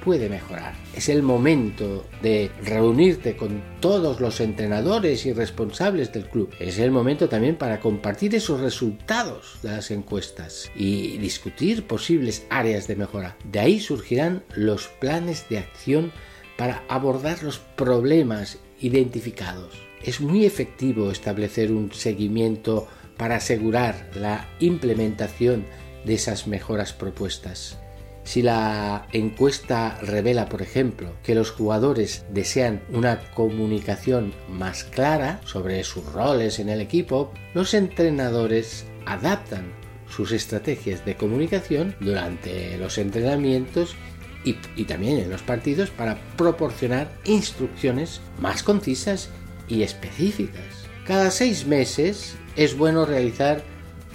puede 0.05 0.29
mejorar. 0.29 0.75
Es 0.95 1.09
el 1.09 1.23
momento 1.23 2.05
de 2.23 2.51
reunirte 2.63 3.37
con 3.37 3.63
todos 3.81 4.21
los 4.21 4.41
entrenadores 4.41 5.25
y 5.27 5.33
responsables 5.33 6.13
del 6.13 6.29
club. 6.29 6.51
Es 6.59 6.79
el 6.79 6.91
momento 6.91 7.29
también 7.29 7.57
para 7.57 7.81
compartir 7.81 8.35
esos 8.35 8.61
resultados 8.61 9.59
de 9.63 9.71
las 9.71 9.91
encuestas 9.91 10.71
y 10.75 11.19
discutir 11.19 11.87
posibles 11.87 12.47
áreas 12.51 12.87
de 12.87 12.97
mejora. 12.97 13.37
De 13.45 13.61
ahí 13.61 13.81
surgirán 13.81 14.43
los 14.55 14.89
planes 14.89 15.49
de 15.49 15.59
acción 15.59 16.13
para 16.57 16.83
abordar 16.89 17.43
los 17.43 17.59
problemas 17.59 18.59
identificados. 18.81 19.73
Es 20.03 20.21
muy 20.21 20.45
efectivo 20.45 21.11
establecer 21.11 21.71
un 21.71 21.93
seguimiento 21.93 22.89
para 23.17 23.37
asegurar 23.37 24.11
la 24.15 24.49
implementación 24.59 25.65
de 26.05 26.15
esas 26.15 26.49
mejoras 26.49 26.93
propuestas. 26.93 27.79
Si 28.25 28.41
la 28.41 29.09
encuesta 29.13 29.99
revela, 30.01 30.49
por 30.49 30.63
ejemplo, 30.63 31.13
que 31.23 31.35
los 31.35 31.51
jugadores 31.51 32.25
desean 32.31 32.83
una 32.93 33.21
comunicación 33.33 34.33
más 34.49 34.85
clara 34.85 35.41
sobre 35.45 35.83
sus 35.85 36.05
roles 36.13 36.59
en 36.59 36.69
el 36.69 36.81
equipo, 36.81 37.33
los 37.53 37.75
entrenadores 37.75 38.87
adaptan 39.07 39.73
sus 40.09 40.33
estrategias 40.33 41.05
de 41.05 41.17
comunicación 41.17 41.97
durante 42.01 42.77
los 42.79 42.99
entrenamientos 42.99 43.97
y, 44.45 44.85
también 44.85 45.19
en 45.19 45.31
los 45.31 45.43
partidos 45.43 45.91
para 45.91 46.19
proporcionar 46.37 47.11
instrucciones 47.25 48.21
más 48.41 48.63
concisas 48.63 49.31
y 49.69 49.83
específicas. 49.83 50.87
Cada 51.07 51.31
seis 51.31 51.67
meses 51.67 52.37
es 52.57 52.77
bueno 52.77 53.07
realizar 53.07 53.63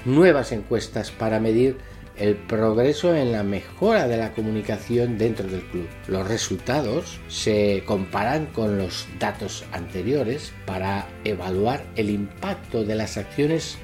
nuevas 0.05 0.51
encuestas 0.51 1.11
para 1.11 1.39
medir 1.39 1.77
el 2.19 2.35
progreso 2.35 3.15
en 3.15 3.31
la 3.31 3.43
mejora 3.43 4.07
de 4.07 4.17
la 4.17 4.33
comunicación 4.33 5.17
dentro 5.17 5.47
del 5.47 5.61
club. 5.61 5.87
Los 6.07 6.27
resultados 6.27 7.19
se 7.27 7.83
comparan 7.85 8.47
con 8.47 8.77
los 8.77 9.07
datos 9.19 9.65
anteriores 9.71 10.51
para 10.65 11.07
evaluar 11.23 11.85
el 11.95 12.09
impacto 12.09 12.83
de 12.83 12.95
las 12.95 13.17
acciones 13.17 13.77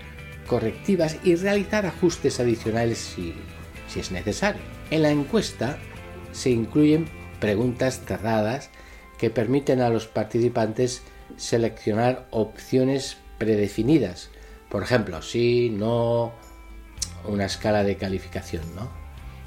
correctivas 0.47 1.17
y 1.23 1.35
realizar 1.35 1.85
ajustes 1.85 2.39
adicionales 2.39 2.97
si, 2.97 3.33
es 3.95 4.11
necesario. 4.11 4.61
En 4.89 5.03
la 5.03 5.11
encuesta 5.11 5.77
se 6.31 6.49
incluyen 6.49 7.05
preguntas 7.39 8.01
cerradas 8.05 8.71
que 9.19 9.29
permiten 9.29 9.81
a 9.81 9.89
los 9.89 10.07
participantes 10.07 11.03
seleccionar 11.37 12.27
opciones 12.31 13.17
predefinidas. 13.37 14.29
Por 14.69 14.81
ejemplo, 14.81 15.21
sí, 15.21 15.69
no, 15.69 16.33
una 17.25 17.45
escala 17.45 17.83
de 17.83 17.97
calificación, 17.97 18.63
¿no? 18.75 18.89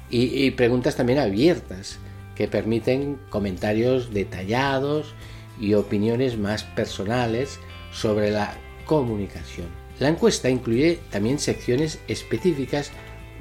Y, 0.09 0.51
preguntas 0.51 0.95
también 0.95 1.19
abiertas 1.19 1.99
que 2.35 2.47
permiten 2.47 3.19
comentarios 3.29 4.13
detallados 4.13 5.13
y 5.59 5.73
opiniones 5.73 6.37
más 6.37 6.63
personales 6.63 7.59
sobre 7.91 8.31
la 8.31 8.53
comunicación. 8.85 9.67
La 9.99 10.07
encuesta 10.07 10.49
incluye 10.49 10.99
también 11.09 11.39
secciones 11.39 11.99
específicas 12.07 12.91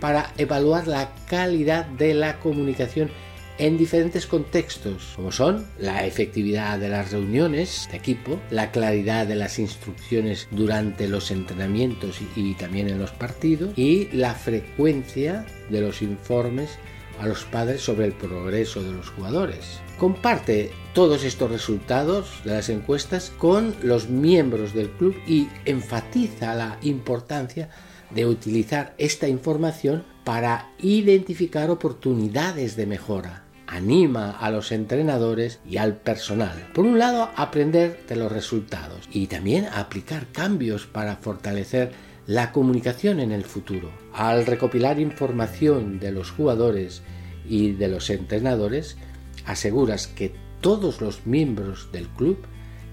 para 0.00 0.32
evaluar 0.38 0.88
la 0.88 1.12
calidad 1.28 1.86
de 1.86 2.14
la 2.14 2.40
comunicación 2.40 3.10
en 3.58 3.78
diferentes 3.78 4.26
contextos, 4.26 5.12
como 5.16 5.32
son 5.32 5.66
la 5.78 6.04
efectividad 6.06 6.78
de 6.78 6.90
las 6.90 7.12
reuniones 7.12 7.88
de 7.90 7.96
equipo, 7.96 8.38
la 8.50 8.70
claridad 8.70 9.26
de 9.26 9.34
las 9.34 9.58
instrucciones 9.58 10.46
durante 10.50 11.08
los 11.08 11.30
entrenamientos 11.30 12.20
y, 12.36 12.54
también 12.54 12.88
en 12.88 12.98
los 12.98 13.12
partidos, 13.12 13.76
y 13.76 14.08
la 14.12 14.34
frecuencia 14.34 15.46
de 15.70 15.80
los 15.80 16.02
informes 16.02 16.70
a 17.18 17.26
los 17.26 17.44
padres 17.44 17.80
sobre 17.80 18.04
el 18.04 18.12
progreso 18.12 18.82
de 18.82 18.92
los 18.92 19.08
jugadores. 19.08 19.80
Comparte 19.98 20.70
todos 20.92 21.24
estos 21.24 21.50
resultados 21.50 22.42
de 22.44 22.52
las 22.52 22.68
encuestas 22.68 23.32
con 23.38 23.74
los 23.82 24.10
miembros 24.10 24.74
del 24.74 24.90
club 24.90 25.16
y 25.26 25.48
enfatiza 25.64 26.54
la 26.54 26.78
importancia 26.82 27.70
de 28.10 28.26
utilizar 28.26 28.94
esta 28.98 29.28
información 29.28 30.04
para 30.24 30.72
identificar 30.78 31.70
oportunidades 31.70 32.76
de 32.76 32.86
mejora 32.86 33.45
anima 33.66 34.30
a 34.30 34.50
los 34.50 34.72
entrenadores 34.72 35.60
y 35.68 35.76
al 35.76 35.96
personal. 35.96 36.68
Por 36.74 36.84
un 36.84 36.98
lado, 36.98 37.30
aprender 37.36 38.04
de 38.08 38.16
los 38.16 38.30
resultados 38.30 39.08
y 39.12 39.26
también 39.26 39.66
aplicar 39.66 40.26
cambios 40.32 40.86
para 40.86 41.16
fortalecer 41.16 41.92
la 42.26 42.52
comunicación 42.52 43.20
en 43.20 43.32
el 43.32 43.44
futuro. 43.44 43.90
Al 44.12 44.46
recopilar 44.46 44.98
información 44.98 46.00
de 46.00 46.12
los 46.12 46.30
jugadores 46.30 47.02
y 47.48 47.72
de 47.72 47.88
los 47.88 48.10
entrenadores, 48.10 48.96
aseguras 49.44 50.06
que 50.06 50.34
todos 50.60 51.00
los 51.00 51.26
miembros 51.26 51.90
del 51.92 52.08
club 52.08 52.38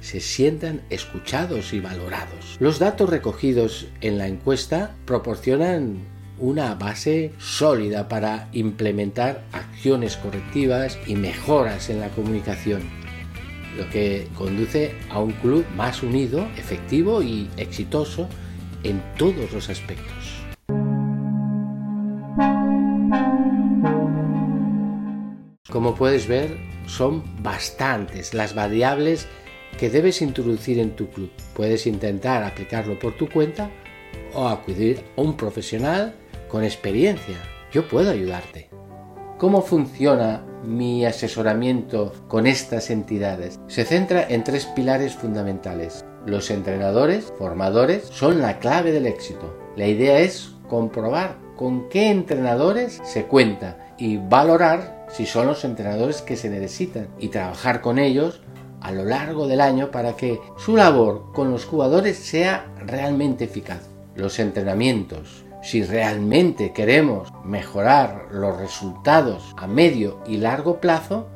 se 0.01 0.19
sientan 0.19 0.82
escuchados 0.89 1.74
y 1.74 1.80
valorados. 1.80 2.57
Los 2.59 2.78
datos 2.78 3.09
recogidos 3.09 3.88
en 4.01 4.17
la 4.17 4.28
encuesta 4.28 4.95
proporcionan 5.05 6.12
una 6.43 6.75
base 6.75 7.31
sólida 7.37 8.09
para 8.09 8.49
implementar 8.51 9.45
acciones 9.53 10.17
correctivas 10.17 10.99
y 11.07 11.15
mejoras 11.15 11.89
en 11.89 12.01
la 12.01 12.09
comunicación, 12.09 12.81
lo 13.77 13.89
que 13.89 14.27
conduce 14.35 14.93
a 15.09 15.19
un 15.19 15.31
club 15.31 15.65
más 15.77 16.03
unido, 16.03 16.45
efectivo 16.57 17.23
y 17.23 17.49
exitoso 17.55 18.27
en 18.83 19.01
todos 19.17 19.53
los 19.53 19.69
aspectos. 19.69 20.43
Como 25.71 25.95
puedes 25.95 26.27
ver, 26.27 26.57
son 26.87 27.23
bastantes 27.41 28.33
las 28.33 28.53
variables 28.53 29.29
que 29.79 29.89
debes 29.89 30.21
introducir 30.21 30.77
en 30.79 30.93
tu 30.97 31.09
club. 31.09 31.31
Puedes 31.55 31.87
intentar 31.87 32.43
aplicarlo 32.43 32.99
por 32.99 33.15
tu 33.15 33.29
cuenta 33.29 33.71
o 34.33 34.49
acudir 34.49 35.05
a 35.15 35.21
un 35.21 35.37
profesional 35.37 36.15
con 36.53 36.63
experiencia. 36.63 37.37
Yo 37.71 37.87
puedo 37.87 38.11
ayudarte. 38.11 38.69
¿Cómo 39.39 39.63
funciona 39.63 40.45
mi 40.63 41.03
asesoramiento 41.03 42.13
con 42.27 42.45
estas 42.45 42.91
entidades? 42.91 43.59
Se 43.65 43.85
centra 43.85 44.23
en 44.29 44.43
tres 44.43 44.67
pilares 44.67 45.15
fundamentales. 45.15 46.05
Los 46.27 46.51
entrenadores, 46.51 47.33
formadores, 47.39 48.03
son 48.05 48.39
la 48.39 48.59
clave 48.59 48.91
del 48.91 49.07
éxito. 49.07 49.57
La 49.75 49.87
idea 49.87 50.19
es 50.19 50.51
comprobar 50.69 51.37
con 51.55 51.89
qué 51.89 52.11
entrenadores 52.11 53.01
se 53.03 53.25
cuenta 53.25 53.95
y 53.97 54.17
valorar 54.17 55.07
si 55.09 55.25
son 55.25 55.47
los 55.47 55.65
entrenadores 55.65 56.21
que 56.21 56.35
se 56.35 56.51
necesitan 56.51 57.07
y 57.17 57.29
trabajar 57.29 57.81
con 57.81 57.97
ellos 57.97 58.41
a 58.79 58.91
lo 58.91 59.05
largo 59.05 59.47
del 59.47 59.59
año 59.59 59.89
para 59.89 60.15
que 60.15 60.39
su 60.59 60.77
labor 60.77 61.31
con 61.33 61.49
los 61.49 61.65
jugadores 61.65 62.15
sea 62.15 62.71
realmente 62.77 63.45
eficaz. 63.45 63.89
los 64.15 64.37
entrenamientos. 64.37 65.43
Si 65.64 65.82
realmente 65.82 66.74
queremos 66.74 67.32
mejorar 67.45 68.28
los 68.32 68.57
resultados 68.57 69.55
a 69.55 69.66
medio 69.66 70.20
y 70.28 70.36
largo 70.36 70.82
plazo, 70.82 71.30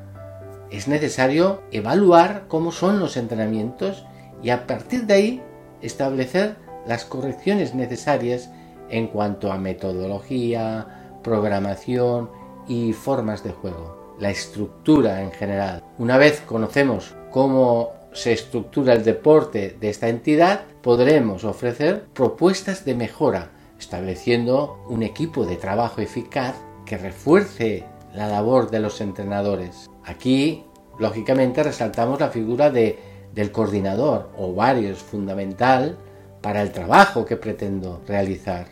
es 0.70 0.90
necesario 0.90 1.62
evaluar 1.72 2.44
cómo 2.50 2.74
son 2.74 3.00
los 3.00 3.16
entrenamientos 3.16 4.06
y 4.44 4.50
a 4.50 4.68
partir 4.68 5.06
de 5.06 5.14
ahí 5.14 5.44
establecer 5.82 6.58
las 6.86 7.06
correcciones 7.06 7.74
necesarias 7.74 8.50
en 8.90 9.08
cuanto 9.08 9.50
a 9.50 9.58
metodología, 9.58 11.20
programación 11.24 12.30
y 12.68 12.92
formas 12.92 13.46
de 13.46 13.52
juego, 13.52 14.14
la 14.20 14.30
estructura 14.30 15.22
en 15.22 15.32
general. 15.32 15.86
Una 15.98 16.18
vez 16.18 16.42
conocemos 16.42 17.16
cómo 17.32 17.94
se 18.12 18.34
estructura 18.34 18.92
el 18.92 19.06
deporte 19.06 19.78
de 19.80 19.90
esta 19.90 20.10
entidad, 20.10 20.64
podremos 20.82 21.46
ofrecer 21.46 22.08
propuestas 22.14 22.84
de 22.84 22.94
mejora, 22.94 23.52
estableciendo 23.80 24.84
un 24.88 25.04
equipo 25.04 25.46
de 25.46 25.56
trabajo 25.56 26.02
eficaz 26.02 26.56
que 26.86 26.98
refuerce 26.98 27.86
la 28.14 28.28
labor 28.28 28.72
de 28.72 28.80
los 28.80 29.02
entrenadores. 29.02 29.90
Aquí, 30.04 30.64
lógicamente, 31.00 31.64
resaltamos 31.64 32.20
la 32.20 32.30
figura 32.30 32.70
de, 32.70 33.00
del 33.34 33.52
coordinador 33.52 34.32
o 34.38 34.54
varios 34.54 35.00
fundamental 35.00 35.98
para 36.42 36.62
el 36.62 36.72
trabajo 36.72 37.26
que 37.26 37.38
pretendo 37.38 38.02
realizar. 38.08 38.68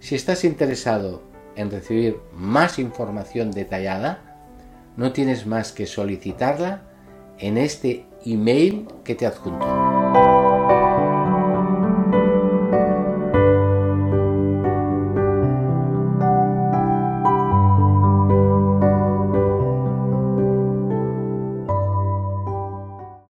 Si 0.00 0.14
estás 0.14 0.44
interesado 0.44 1.22
en 1.56 1.70
recibir 1.70 2.18
más 2.34 2.78
información 2.78 3.50
detallada, 3.50 4.32
no 4.96 5.12
tienes 5.12 5.46
más 5.46 5.72
que 5.72 5.86
solicitarla 5.86 6.82
en 7.38 7.56
este 7.56 8.06
email 8.24 8.88
que 9.04 9.14
te 9.14 9.26
adjunto. 9.26 9.91